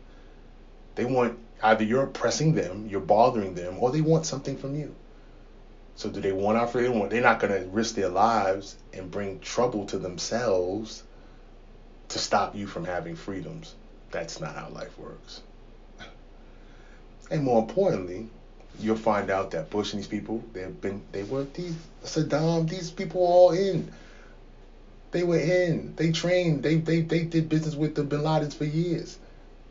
[0.95, 4.93] They want either you're oppressing them, you're bothering them, or they want something from you.
[5.95, 7.08] So do they want our freedom?
[7.10, 11.04] They're not gonna risk their lives and bring trouble to themselves
[12.10, 13.76] to stop you from having freedoms.
[14.12, 15.41] That's not how life works.
[17.32, 18.30] And more importantly,
[18.80, 22.91] you'll find out that Bush and these people, they've been, they were these Saddam, these
[22.91, 23.91] people all in.
[25.11, 25.95] They were in.
[25.95, 26.63] They trained.
[26.63, 29.17] They they they did business with the Bin Ladens for years.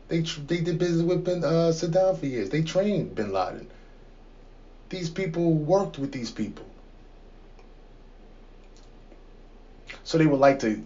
[0.09, 2.49] They they did business with Bin, uh, Saddam for years.
[2.49, 3.67] They trained Bin Laden.
[4.89, 6.65] These people worked with these people.
[10.03, 10.83] So they would like to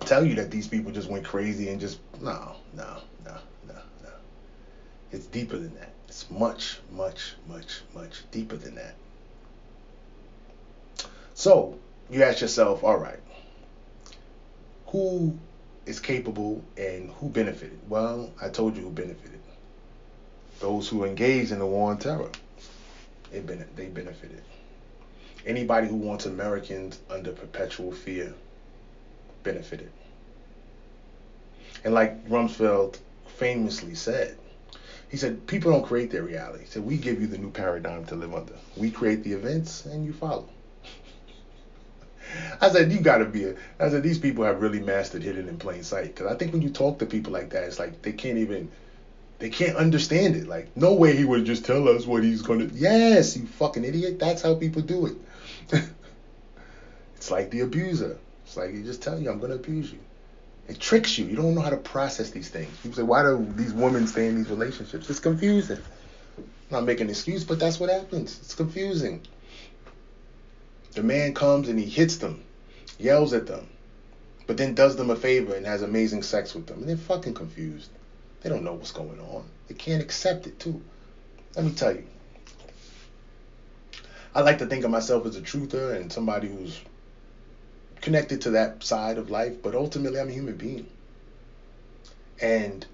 [0.00, 4.10] tell you that these people just went crazy and just no, no, no, no, no.
[5.12, 5.92] It's deeper than that.
[6.18, 8.96] It's much, much, much, much deeper than that.
[11.34, 11.78] So
[12.10, 13.20] you ask yourself, all right,
[14.86, 15.38] who
[15.86, 17.78] is capable and who benefited?
[17.88, 19.38] Well, I told you who benefited.
[20.58, 22.32] Those who engaged in the war on terror,
[23.30, 23.38] they,
[23.86, 24.42] benefited.
[25.46, 28.34] Anybody who wants Americans under perpetual fear
[29.44, 29.92] benefited.
[31.84, 32.98] And like Rumsfeld
[33.36, 34.36] famously said,
[35.10, 36.64] he said, people don't create their reality.
[36.64, 38.54] He said, we give you the new paradigm to live under.
[38.76, 40.48] We create the events and you follow.
[42.60, 45.56] I said, you gotta be a, I said, these people have really mastered hidden in
[45.56, 46.14] plain sight.
[46.14, 48.70] Cause I think when you talk to people like that, it's like they can't even,
[49.38, 50.46] they can't understand it.
[50.46, 54.18] Like, no way he would just tell us what he's gonna, yes, you fucking idiot.
[54.18, 55.14] That's how people do it.
[57.16, 58.18] it's like the abuser.
[58.44, 60.00] It's like he just tell you, I'm gonna abuse you.
[60.68, 61.24] It tricks you.
[61.24, 62.76] You don't know how to process these things.
[62.82, 65.08] People say, why do these women stay in these relationships?
[65.08, 65.78] It's confusing.
[66.36, 68.38] I'm not making an excuse, but that's what happens.
[68.42, 69.26] It's confusing.
[70.92, 72.44] The man comes and he hits them,
[72.98, 73.68] yells at them,
[74.46, 76.80] but then does them a favor and has amazing sex with them.
[76.80, 77.90] And they're fucking confused.
[78.42, 79.48] They don't know what's going on.
[79.68, 80.82] They can't accept it, too.
[81.56, 82.04] Let me tell you.
[84.34, 86.78] I like to think of myself as a truther and somebody who's
[88.00, 90.88] connected to that side of life, but ultimately I'm a human being.
[92.40, 92.86] And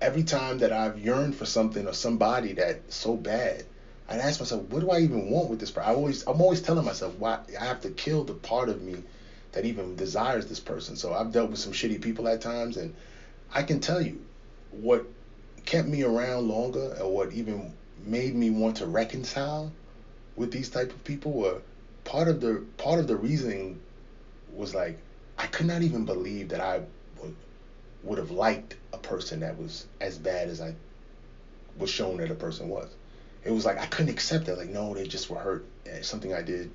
[0.00, 3.64] every time that I've yearned for something or somebody that's so bad,
[4.08, 5.90] I'd ask myself, what do I even want with this person?
[5.90, 9.02] I always, I'm always telling myself, why I have to kill the part of me
[9.52, 10.96] that even desires this person.
[10.96, 12.94] So I've dealt with some shitty people at times, and
[13.52, 14.20] I can tell you
[14.70, 15.06] what
[15.64, 17.72] kept me around longer, or what even
[18.04, 19.72] made me want to reconcile
[20.36, 21.62] with these type of people were
[22.04, 23.80] part of the part of the reasoning
[24.52, 24.98] was like
[25.38, 26.82] I could not even believe that I
[27.20, 27.34] would
[28.02, 30.74] would have liked a person that was as bad as I
[31.78, 32.88] was shown that a person was.
[33.44, 34.58] It was like I couldn't accept that.
[34.58, 35.64] Like no, they just were hurt.
[35.84, 36.70] It's something I did.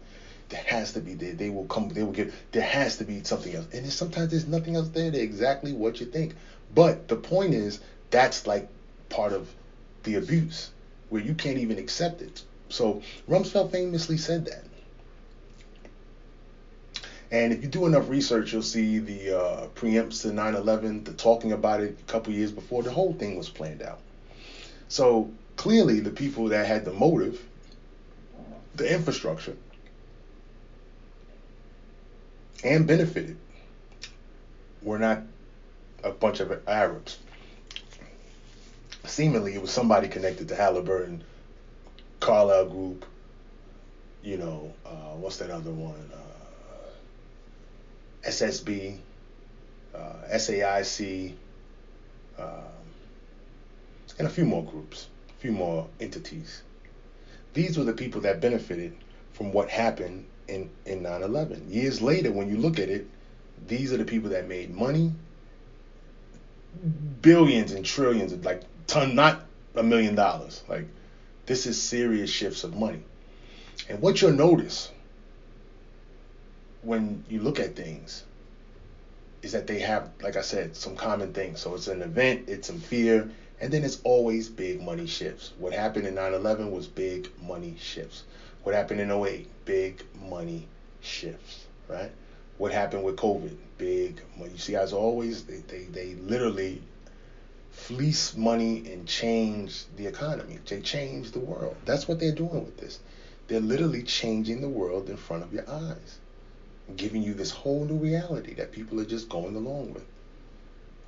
[0.50, 1.14] There has to be.
[1.14, 1.90] They, they will come.
[1.90, 2.34] They will get.
[2.52, 3.68] There has to be something else.
[3.72, 5.12] And sometimes there's nothing else there.
[5.12, 6.34] They're exactly what you think.
[6.74, 8.68] But the point is, that's like
[9.10, 9.48] part of
[10.04, 10.72] the abuse,
[11.10, 12.42] where you can't even accept it.
[12.70, 14.64] So Rumsfeld famously said that.
[17.32, 21.52] And if you do enough research, you'll see the uh, preempts to 9/11, the talking
[21.52, 22.82] about it a couple years before.
[22.82, 24.00] The whole thing was planned out.
[24.88, 27.40] So clearly, the people that had the motive,
[28.74, 29.56] the infrastructure,
[32.64, 33.38] and benefited
[34.82, 35.22] were not
[36.04, 37.20] a bunch of Arabs.
[39.06, 41.24] Seemingly, it was somebody connected to Halliburton,
[42.20, 43.06] Carlyle Group.
[44.24, 46.12] You know, uh, what's that other one?
[46.14, 46.29] Uh,
[48.24, 48.98] SSB,
[49.96, 51.34] uh, SAIC,
[52.38, 52.48] um,
[54.18, 56.62] and a few more groups, a few more entities.
[57.54, 58.96] These were the people that benefited
[59.34, 61.74] from what happened in, in 9-11.
[61.74, 63.08] Years later, when you look at it,
[63.68, 65.14] these are the people that made money,
[67.22, 69.46] billions and trillions, of like ton, not
[69.76, 70.64] a million dollars.
[70.68, 70.88] Like
[71.46, 73.04] this is serious shifts of money.
[73.90, 74.92] And what you'll notice
[76.82, 78.24] when you look at things
[79.42, 81.60] is that they have, like I said, some common things.
[81.60, 83.30] So it's an event, it's some fear,
[83.62, 85.52] and then it's always big money shifts.
[85.58, 88.24] What happened in 9/11 was big money shifts.
[88.64, 89.48] What happened in 08?
[89.66, 90.68] Big money
[91.02, 92.12] shifts, right?
[92.58, 93.56] What happened with COVID?
[93.78, 94.52] Big money.
[94.52, 96.82] You see, as always, they, they, they literally
[97.72, 100.60] fleece money and change the economy.
[100.66, 101.76] They change the world.
[101.86, 103.00] That's what they're doing with this.
[103.48, 106.20] They're literally changing the world in front of your eyes
[106.96, 110.06] giving you this whole new reality that people are just going along with.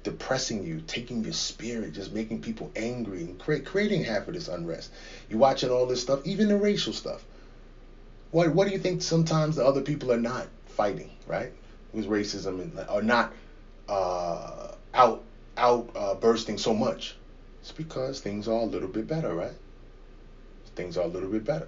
[0.03, 4.47] Depressing you, taking your spirit, just making people angry and create, creating half of this
[4.47, 4.91] unrest.
[5.29, 7.23] You're watching all this stuff, even the racial stuff.
[8.31, 11.51] What what do you think sometimes the other people are not fighting, right?
[11.93, 13.33] With racism and are not
[13.87, 15.23] uh, out
[15.57, 17.15] out uh, bursting so much.
[17.61, 19.53] It's because things are a little bit better, right?
[20.75, 21.67] Things are a little bit better.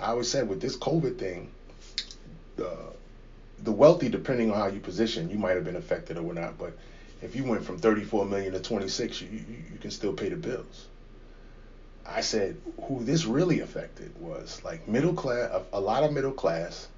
[0.00, 1.50] I always said with this COVID thing,
[2.58, 2.92] uh,
[3.62, 6.58] the wealthy, depending on how you position, you might have been affected or not.
[6.58, 6.72] But
[7.22, 10.36] if you went from 34 million to 26, you, you, you can still pay the
[10.36, 10.86] bills.
[12.06, 16.88] I said who this really affected was like middle class, a lot of middle class.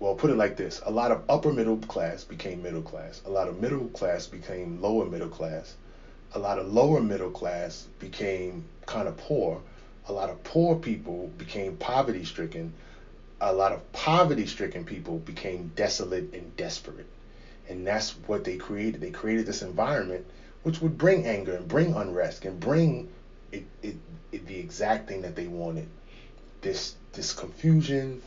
[0.00, 3.20] Well, put it like this: a lot of upper middle class became middle class.
[3.26, 5.74] A lot of middle class became lower middle class.
[6.34, 9.60] A lot of lower middle class became kind of poor.
[10.06, 12.72] A lot of poor people became poverty stricken.
[13.40, 17.06] A lot of poverty stricken people became desolate and desperate.
[17.68, 19.00] And that's what they created.
[19.00, 20.26] They created this environment
[20.62, 23.08] which would bring anger and bring unrest and bring
[23.52, 23.96] it, it,
[24.32, 25.88] it, the exact thing that they wanted.
[26.60, 28.20] This this confusion,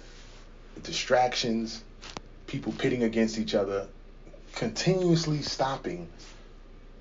[0.83, 1.83] distractions,
[2.47, 3.87] people pitting against each other,
[4.55, 6.09] continuously stopping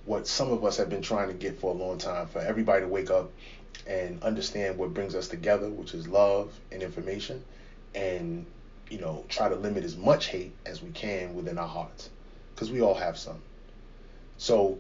[0.05, 2.83] what some of us have been trying to get for a long time for everybody
[2.83, 3.31] to wake up
[3.87, 7.43] and understand what brings us together, which is love and information,
[7.95, 8.47] and
[8.91, 12.11] you know try to limit as much hate as we can within our hearts,
[12.55, 13.41] because we all have some.
[14.39, 14.79] So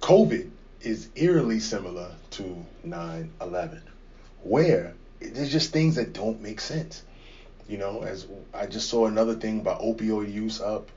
[0.00, 0.50] COVID
[0.80, 3.82] is eerily similar to 9 11,
[4.42, 7.02] where there's just things that don't make sense.
[7.68, 10.90] You know, as I just saw another thing about opioid use up,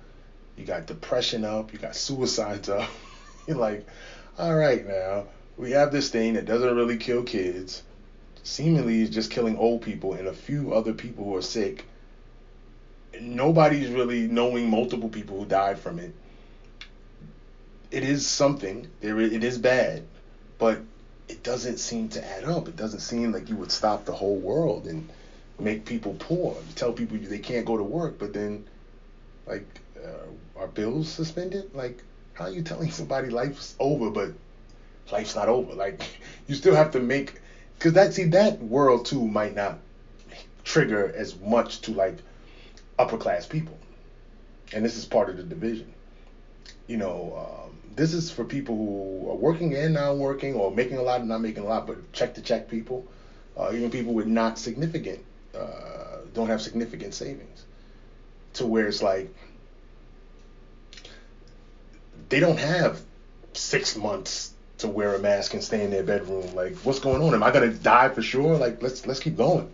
[0.56, 2.90] you got depression up, you got suicides up.
[3.48, 3.86] You're like,
[4.38, 5.26] all right, now
[5.58, 7.84] we have this thing that doesn't really kill kids,
[8.44, 11.86] seemingly is just killing old people and a few other people who are sick.
[13.20, 16.14] Nobody's really knowing multiple people who died from it
[17.92, 18.90] it is something.
[19.02, 20.04] There, it is bad,
[20.58, 20.80] but
[21.28, 22.68] it doesn't seem to add up.
[22.68, 25.08] It doesn't seem like you would stop the whole world and
[25.60, 26.56] make people poor.
[26.56, 28.66] You tell people they can't go to work, but then,
[29.46, 29.66] like,
[29.98, 31.76] uh, are bills suspended?
[31.76, 32.02] Like,
[32.34, 34.32] how are you telling somebody life's over, but
[35.12, 35.74] life's not over?
[35.74, 36.02] Like,
[36.48, 37.41] you still have to make,
[37.82, 39.80] because that see that world too might not
[40.64, 42.16] trigger as much to like
[43.00, 43.76] upper class people,
[44.72, 45.92] and this is part of the division.
[46.88, 47.66] You know.
[47.66, 51.20] Um, this is for people who are working and not working or making a lot
[51.20, 53.06] and not making a lot, but check to check people,
[53.58, 55.20] uh, even people with not significant,
[55.54, 57.66] uh, don't have significant savings,
[58.54, 59.34] to where it's like
[62.30, 63.02] they don't have
[63.54, 64.51] six months
[64.82, 66.54] to wear a mask and stay in their bedroom.
[66.56, 67.34] Like, what's going on?
[67.34, 68.58] Am I gonna die for sure?
[68.58, 69.72] Like, let's let's keep going.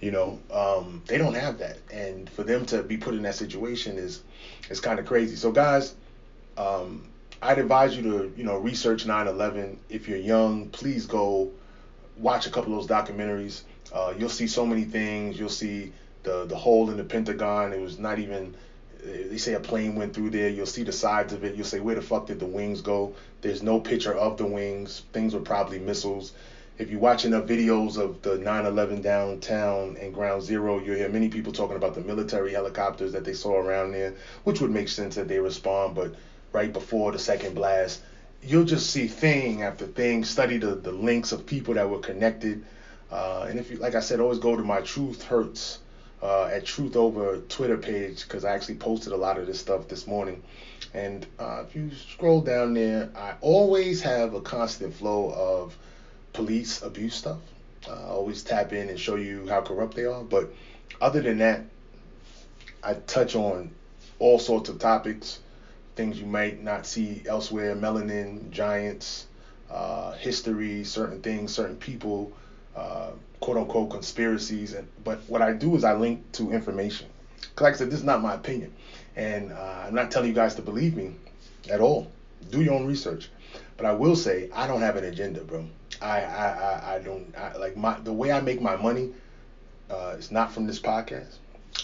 [0.00, 3.34] You know, um, they don't have that, and for them to be put in that
[3.34, 4.22] situation is
[4.70, 5.36] is kind of crazy.
[5.36, 5.94] So, guys.
[6.56, 7.08] Um,
[7.40, 9.76] I'd advise you to, you know, research 9/11.
[9.88, 11.50] If you're young, please go
[12.16, 13.62] watch a couple of those documentaries.
[13.92, 15.38] Uh, you'll see so many things.
[15.38, 15.92] You'll see
[16.24, 17.72] the the hole in the Pentagon.
[17.72, 18.54] It was not even.
[19.04, 20.48] They say a plane went through there.
[20.48, 21.54] You'll see the sides of it.
[21.54, 23.14] You'll say, where the fuck did the wings go?
[23.40, 25.02] There's no picture of the wings.
[25.12, 26.32] Things were probably missiles.
[26.78, 31.28] If you watch enough videos of the 9/11 downtown and Ground Zero, you'll hear many
[31.28, 35.16] people talking about the military helicopters that they saw around there, which would make sense
[35.16, 35.94] that they respond.
[35.94, 36.14] But
[36.52, 38.00] right before the second blast,
[38.42, 42.64] you'll just see thing after thing, study the, the links of people that were connected.
[43.10, 45.78] Uh, and if you, like I said, always go to my Truth Hurts
[46.22, 49.88] uh, at Truth Over Twitter page because I actually posted a lot of this stuff
[49.88, 50.42] this morning.
[50.94, 55.76] And uh, if you scroll down there, I always have a constant flow of
[56.32, 57.38] police abuse stuff.
[57.88, 60.22] I always tap in and show you how corrupt they are.
[60.22, 60.50] But
[61.00, 61.64] other than that,
[62.82, 63.70] I touch on
[64.18, 65.38] all sorts of topics
[65.98, 69.26] things you might not see elsewhere melanin giants
[69.68, 72.30] uh, history certain things certain people
[72.78, 73.10] uh,
[73.40, 77.06] quote unquote conspiracies and but what i do is i link to information.
[77.40, 78.72] Because like i said this is not my opinion
[79.16, 81.12] and uh, i'm not telling you guys to believe me
[81.68, 82.10] at all.
[82.50, 83.28] Do your own research.
[83.76, 85.66] But i will say i don't have an agenda bro.
[86.00, 89.12] I i i, I don't I, like my the way i make my money
[89.90, 91.36] uh, is not from this podcast.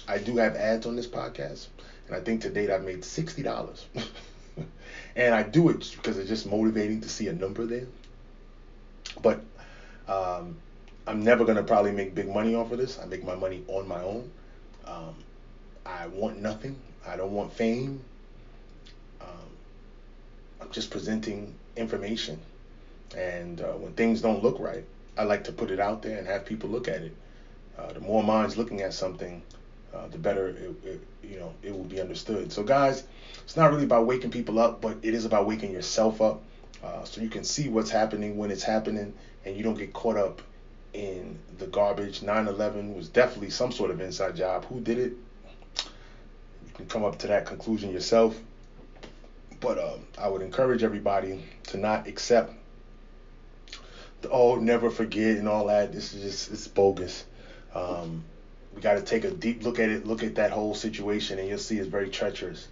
[0.06, 1.66] I do have ads on this podcast
[2.06, 3.86] and I think to date I've made sixty dollars.
[5.16, 7.86] and I do it because it's just motivating to see a number there.
[9.22, 9.40] But
[10.08, 10.56] um,
[11.06, 12.98] I'm never gonna probably make big money off of this.
[12.98, 14.30] I make my money on my own.
[14.86, 15.14] Um,
[15.84, 16.80] I want nothing.
[17.06, 18.02] I don't want fame.
[19.20, 19.50] Um,
[20.60, 22.40] I'm just presenting information.
[23.14, 24.84] And uh, when things don't look right,
[25.18, 27.14] I like to put it out there and have people look at it.
[27.78, 29.42] Uh, the more minds looking at something,
[29.92, 32.50] uh, the better it, it, you know it will be understood.
[32.50, 33.04] So guys,
[33.42, 36.42] it's not really about waking people up, but it is about waking yourself up,
[36.82, 39.12] uh, so you can see what's happening when it's happening,
[39.44, 40.40] and you don't get caught up
[40.94, 42.20] in the garbage.
[42.20, 44.64] 9/11 was definitely some sort of inside job.
[44.66, 45.12] Who did it?
[46.66, 48.38] You can come up to that conclusion yourself.
[49.60, 52.52] But um, I would encourage everybody to not accept
[54.22, 55.92] the oh never forget and all that.
[55.92, 57.24] This is just it's bogus.
[57.74, 58.24] Um,
[58.74, 61.48] we got to take a deep look at it, look at that whole situation, and
[61.48, 62.68] you'll see it's very treacherous,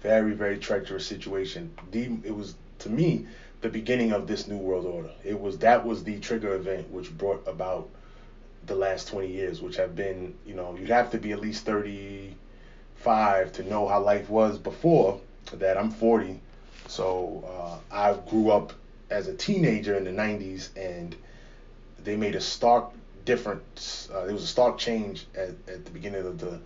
[0.00, 1.72] very very treacherous situation.
[1.92, 3.26] It was to me
[3.60, 5.10] the beginning of this new world order.
[5.24, 7.88] It was that was the trigger event which brought about
[8.66, 11.64] the last 20 years, which have been, you know, you'd have to be at least
[11.64, 15.20] 35 to know how life was before
[15.52, 15.76] that.
[15.76, 16.40] I'm 40,
[16.86, 18.72] so uh, I grew up
[19.10, 21.16] as a teenager in the 90s, and
[21.98, 22.92] they made a stark
[23.24, 24.08] difference.
[24.12, 26.60] Uh, there was a stark change at, at the beginning of the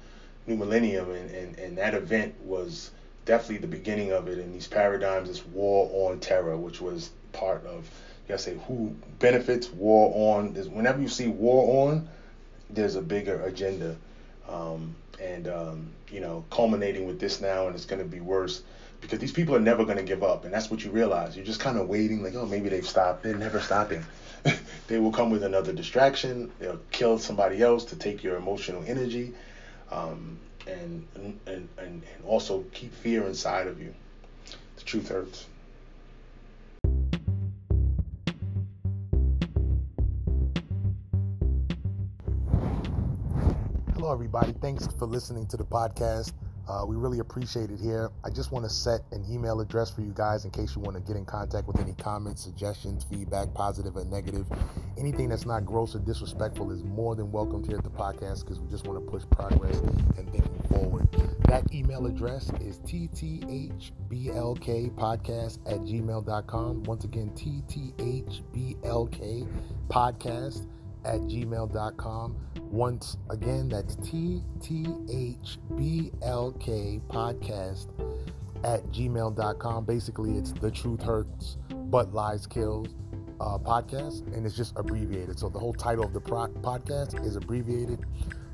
[0.47, 2.90] new millennium, and, and, and that event was
[3.25, 4.39] definitely the beginning of it.
[4.39, 8.95] And these paradigms, this war on terror, which was part of, you gotta say, who
[9.18, 10.53] benefits war on.
[10.55, 12.09] There's, whenever you see war on,
[12.70, 13.97] there's a bigger agenda.
[14.49, 18.62] Um, and, um, you know, culminating with this now, and it's to be worse
[19.01, 20.45] because these people are never to give up.
[20.45, 21.37] And that's what you realize.
[21.37, 23.22] You're just kind of waiting, like, oh, maybe they've stopped.
[23.22, 24.05] They're never stopping.
[24.87, 26.51] they will come with another distraction.
[26.59, 29.35] They'll kill somebody else to take your emotional energy.
[29.91, 33.95] Um, and, and, and, and also keep fear inside of you.
[34.77, 35.47] The truth hurts.
[43.95, 44.53] Hello, everybody.
[44.61, 46.33] Thanks for listening to the podcast.
[46.67, 48.11] Uh, we really appreciate it here.
[48.25, 50.97] I just want to set an email address for you guys in case you want
[50.97, 54.47] to get in contact with any comments, suggestions, feedback, positive or negative.
[54.99, 58.61] Anything that's not gross or disrespectful is more than welcomed here at the podcast because
[58.61, 61.07] we just want to push progress and thinking forward.
[61.49, 66.83] That email address is tthblkpodcast at gmail.com.
[66.85, 69.49] Once again, tthblk
[69.89, 70.67] podcast
[71.05, 72.37] at gmail.com.
[72.71, 75.41] Once again, that's TTHBLK
[77.09, 77.89] podcast
[78.65, 79.85] at gmail.com.
[79.85, 82.89] Basically, it's The Truth Hurts, But Lies Kills
[83.41, 85.39] uh, podcast, and it's just abbreviated.
[85.39, 88.01] So the whole title of the pro- podcast is abbreviated,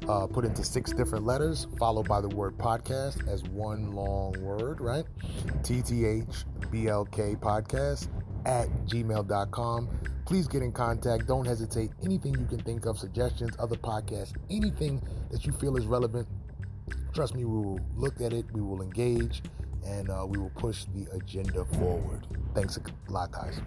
[0.08, 4.80] uh, put into six different letters, followed by the word podcast as one long word,
[4.80, 5.04] right?
[5.62, 8.08] TTHBLK podcast
[8.46, 9.88] at gmail.com.
[10.26, 11.26] Please get in contact.
[11.26, 11.90] Don't hesitate.
[12.04, 16.28] Anything you can think of, suggestions, other podcasts, anything that you feel is relevant,
[17.12, 19.42] trust me, we will look at it, we will engage,
[19.84, 22.26] and uh, we will push the agenda forward.
[22.54, 23.60] Thanks a lot, guys.